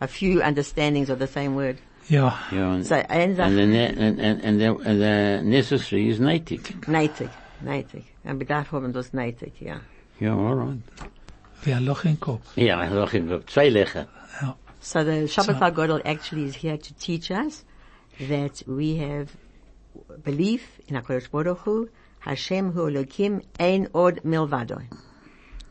[0.00, 1.76] A few understandings of the same word.
[2.08, 2.36] Yeah.
[2.50, 6.18] Yeah, and, So, eine and, the, ne- and, and, and the, and the necessary is
[6.20, 6.62] native.
[6.86, 7.28] neitig,
[7.64, 8.02] neitig.
[8.24, 9.80] Ein Bedarf haben das neitig, ja.
[10.20, 10.78] Yeah, all right.
[11.64, 12.56] Wer Loch in Kopf.
[12.56, 14.06] Ja, noch in zwei Lecher.
[14.40, 14.56] Ja.
[14.80, 17.64] So the Shabbat So- HaGodel actually is here to teach us
[18.18, 19.28] that we have
[20.24, 21.88] belief in HaKadosh Baruch Hu,
[22.20, 24.82] Hashem Hu Elokim, Ein Od Milvado.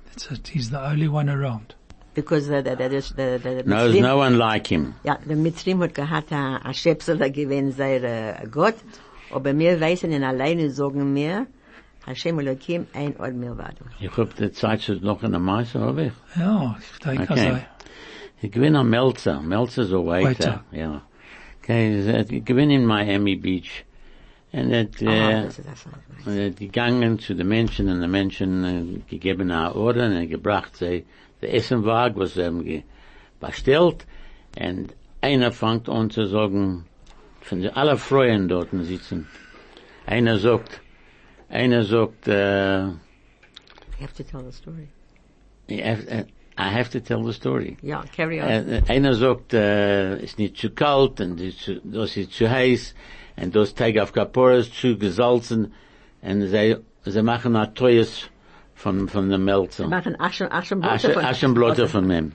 [0.05, 0.47] That's it.
[0.47, 1.75] He's the only one around.
[2.13, 4.95] Because the, the, the, the, the, the No, there's no one like him.
[5.03, 8.75] Ja, der Mitzrim hat gehabt a, a Schäpsel, der gewinnt sei äh, uh, Gott,
[9.31, 11.47] aber wir wissen in alleine sagen wir,
[12.05, 13.85] Hashem Elohim ein Od Milvado.
[13.99, 16.11] Ich hab die Zeit schon noch in der Meise, hab ich.
[16.35, 17.47] Ja, ich denke Okay.
[17.49, 17.61] also.
[18.41, 19.39] Ich gewinn am Melzer.
[19.41, 20.27] Melzer ist ein Waiter.
[20.27, 20.63] Waiter.
[20.71, 21.01] Ja.
[21.61, 23.85] Okay, ich gewinn in Miami Beach.
[24.53, 25.61] Und Ah, äh, ist
[26.27, 30.75] er gegangen zu den Menschen und die Menschen äh, gegeben eine Order und er gebracht
[30.75, 31.05] sie
[31.41, 32.83] der Essenwagen, was sie haben
[33.39, 34.05] bestellt
[34.59, 36.85] und einer fängt an zu sagen,
[37.41, 39.27] von den aller Freuen dort sitzen.
[40.05, 40.81] Einer sagt,
[41.51, 42.85] einer sagt, äh,
[43.99, 44.87] You have to tell the story.
[45.69, 46.23] I have, uh,
[46.57, 47.77] I have to tell the story.
[47.83, 48.47] Ja, carry on.
[48.47, 52.95] Äh, einer sagt, äh, ist nicht zu kalt und ist zu, das ist zu heiß
[53.37, 55.73] und das Teig auf Kaporas zu gesalzen
[56.21, 58.29] und sie, sie machen ein teures
[58.75, 59.87] von, von dem Melzer.
[59.87, 62.31] Machen Aschen, Aschenbrote Asche, von- Aschenblotter von dem.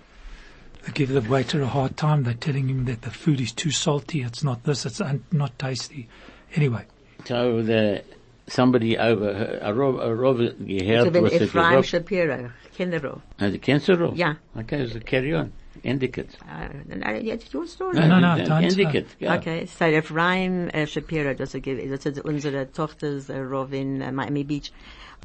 [0.85, 2.23] They give the waiter a hard time.
[2.23, 4.23] They're telling him that the food is too salty.
[4.23, 4.85] It's not this.
[4.87, 6.07] It's un- not tasty.
[6.55, 6.85] Anyway,
[7.25, 8.03] So the,
[8.47, 13.21] somebody over, a Rov, a Rov So gehört, wenn was er Ephraim gesagt Shapiro, Kinderhof.
[13.39, 13.61] hat.
[13.63, 14.17] Kennst du Rov?
[14.17, 14.37] Ja.
[14.55, 15.53] Okay, so carry on.
[15.83, 16.39] Indicate.
[16.41, 16.69] Uh,
[17.23, 17.95] it's your story.
[17.95, 19.37] No, no, no, don't Indicate, ja.
[19.37, 24.11] Okay, so Ephraim äh, Shapiro, das ist, das ist unsere Tochters äh, Rov in äh,
[24.11, 24.73] Miami Beach.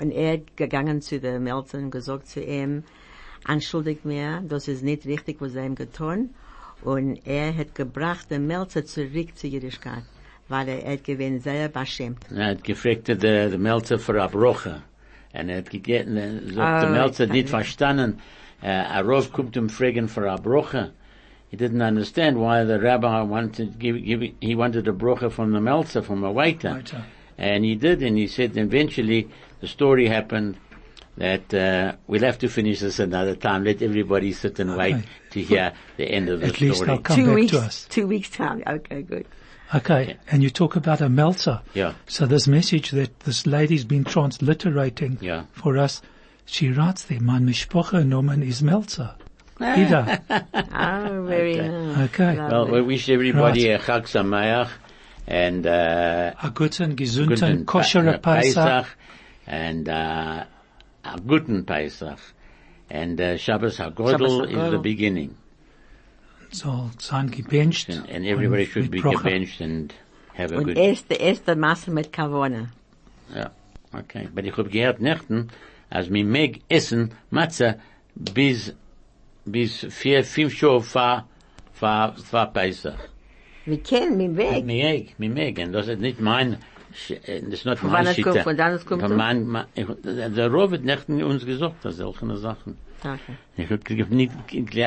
[0.01, 2.84] Und er hat gegangen zu der Melton und gesagt zu ihm,
[3.43, 6.30] anschuldigt mir, das ist nicht richtig, was er ihm getan.
[6.84, 10.03] Und er hat gebracht den Melzer zurück zur Jüdischkeit,
[10.52, 12.20] weil er hat gewinnt sehr beschämt.
[12.36, 13.16] Er hat gefragt, der,
[13.49, 14.82] der Melzer für Abroche.
[15.34, 18.20] Und er hat gegeben, er sagt, der Ah, Melzer nicht verstanden,
[18.62, 20.91] äh, a Rav kommt um fragen für Abroche.
[21.49, 25.60] He didn't understand why the rabbi wanted, give, give, he wanted a brocha from the
[25.60, 26.74] Melzer, from a waiter.
[26.76, 27.04] Waiter.
[27.38, 29.28] And he did, and he said eventually
[29.62, 30.56] the story happened
[31.18, 33.64] that, uh, we'll have to finish this another time.
[33.66, 35.06] Let everybody sit and wait Okay.
[35.32, 36.91] to hear the end of the At least story.
[36.91, 37.86] I'll come two back weeks, to us.
[37.89, 38.64] two weeks time.
[38.66, 39.26] Okay, good.
[39.74, 41.61] Okay, and you talk about a melter.
[41.74, 41.93] Yeah.
[42.07, 45.45] So this message that this lady's been transliterating Yeah.
[45.53, 46.01] for us,
[46.45, 49.15] she writes there, mein Mishpoche Nomen is Melzer.
[49.59, 50.22] Ida.
[50.53, 52.09] Oh, very nice.
[52.09, 52.36] Okay.
[52.36, 54.69] Well, we wish everybody a Chag Sameach
[55.28, 58.55] and, uh, A guten, gesunden, guten kosher Pesach.
[58.55, 58.88] Pesach
[59.47, 60.43] and uh,
[61.05, 62.19] a guten Pesach.
[62.89, 65.38] And uh, Shabbos HaGodel Shabbos is the beginning.
[66.52, 67.89] Soll sein gebencht.
[67.89, 69.24] And, and everybody und should be Bracha.
[69.24, 69.93] gebenched and
[70.38, 70.78] have a Und good...
[70.78, 72.70] erste, erste Masse mit Kavone.
[73.36, 73.52] Ja,
[73.97, 74.28] okay.
[74.34, 75.47] But ich hab gehört nächten,
[75.89, 77.80] als mi meg essen Matze
[78.16, 78.74] bis,
[79.45, 81.26] bis vier, fünf Schuhe vor,
[81.74, 82.99] vor, vor Pesach.
[83.66, 84.66] Wir kennen mich weg.
[84.66, 85.58] Mi meg, mi meg.
[85.60, 86.58] Und das ist nicht mein,
[87.08, 88.43] äh, das ist nicht Von mein wann es kommt, Schitte.
[88.43, 89.18] von wann es kommt Von es?
[89.18, 92.78] mein, mein, ich, der Rov hat nächten uns gesagt, das solche Sachen.
[93.04, 93.34] Okay.
[93.58, 93.70] Ich
[94.02, 94.32] hab nicht,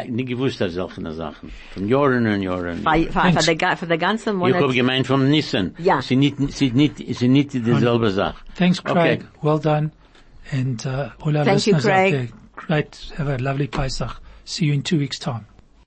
[0.09, 1.51] nicht gewusst, das solche Sachen.
[1.73, 2.79] Von Jahren und Jahren.
[2.79, 3.47] Für, für, für, Thanks.
[3.47, 4.63] der, ga- für der ganze Ich Monat.
[4.63, 5.75] hab gemeint vom Nissen.
[5.79, 6.01] Ja.
[6.01, 8.37] Sie nicht, sie nicht, sie nicht dieselbe Sache.
[8.57, 9.21] Thanks, Craig.
[9.21, 9.29] Okay.
[9.43, 9.91] Well done.
[10.53, 12.13] And uh, all our Thank you, listeners out Craig.
[12.13, 13.13] there, great.
[13.17, 14.21] Have a lovely Pesach.
[14.45, 15.47] See you in two weeks' time.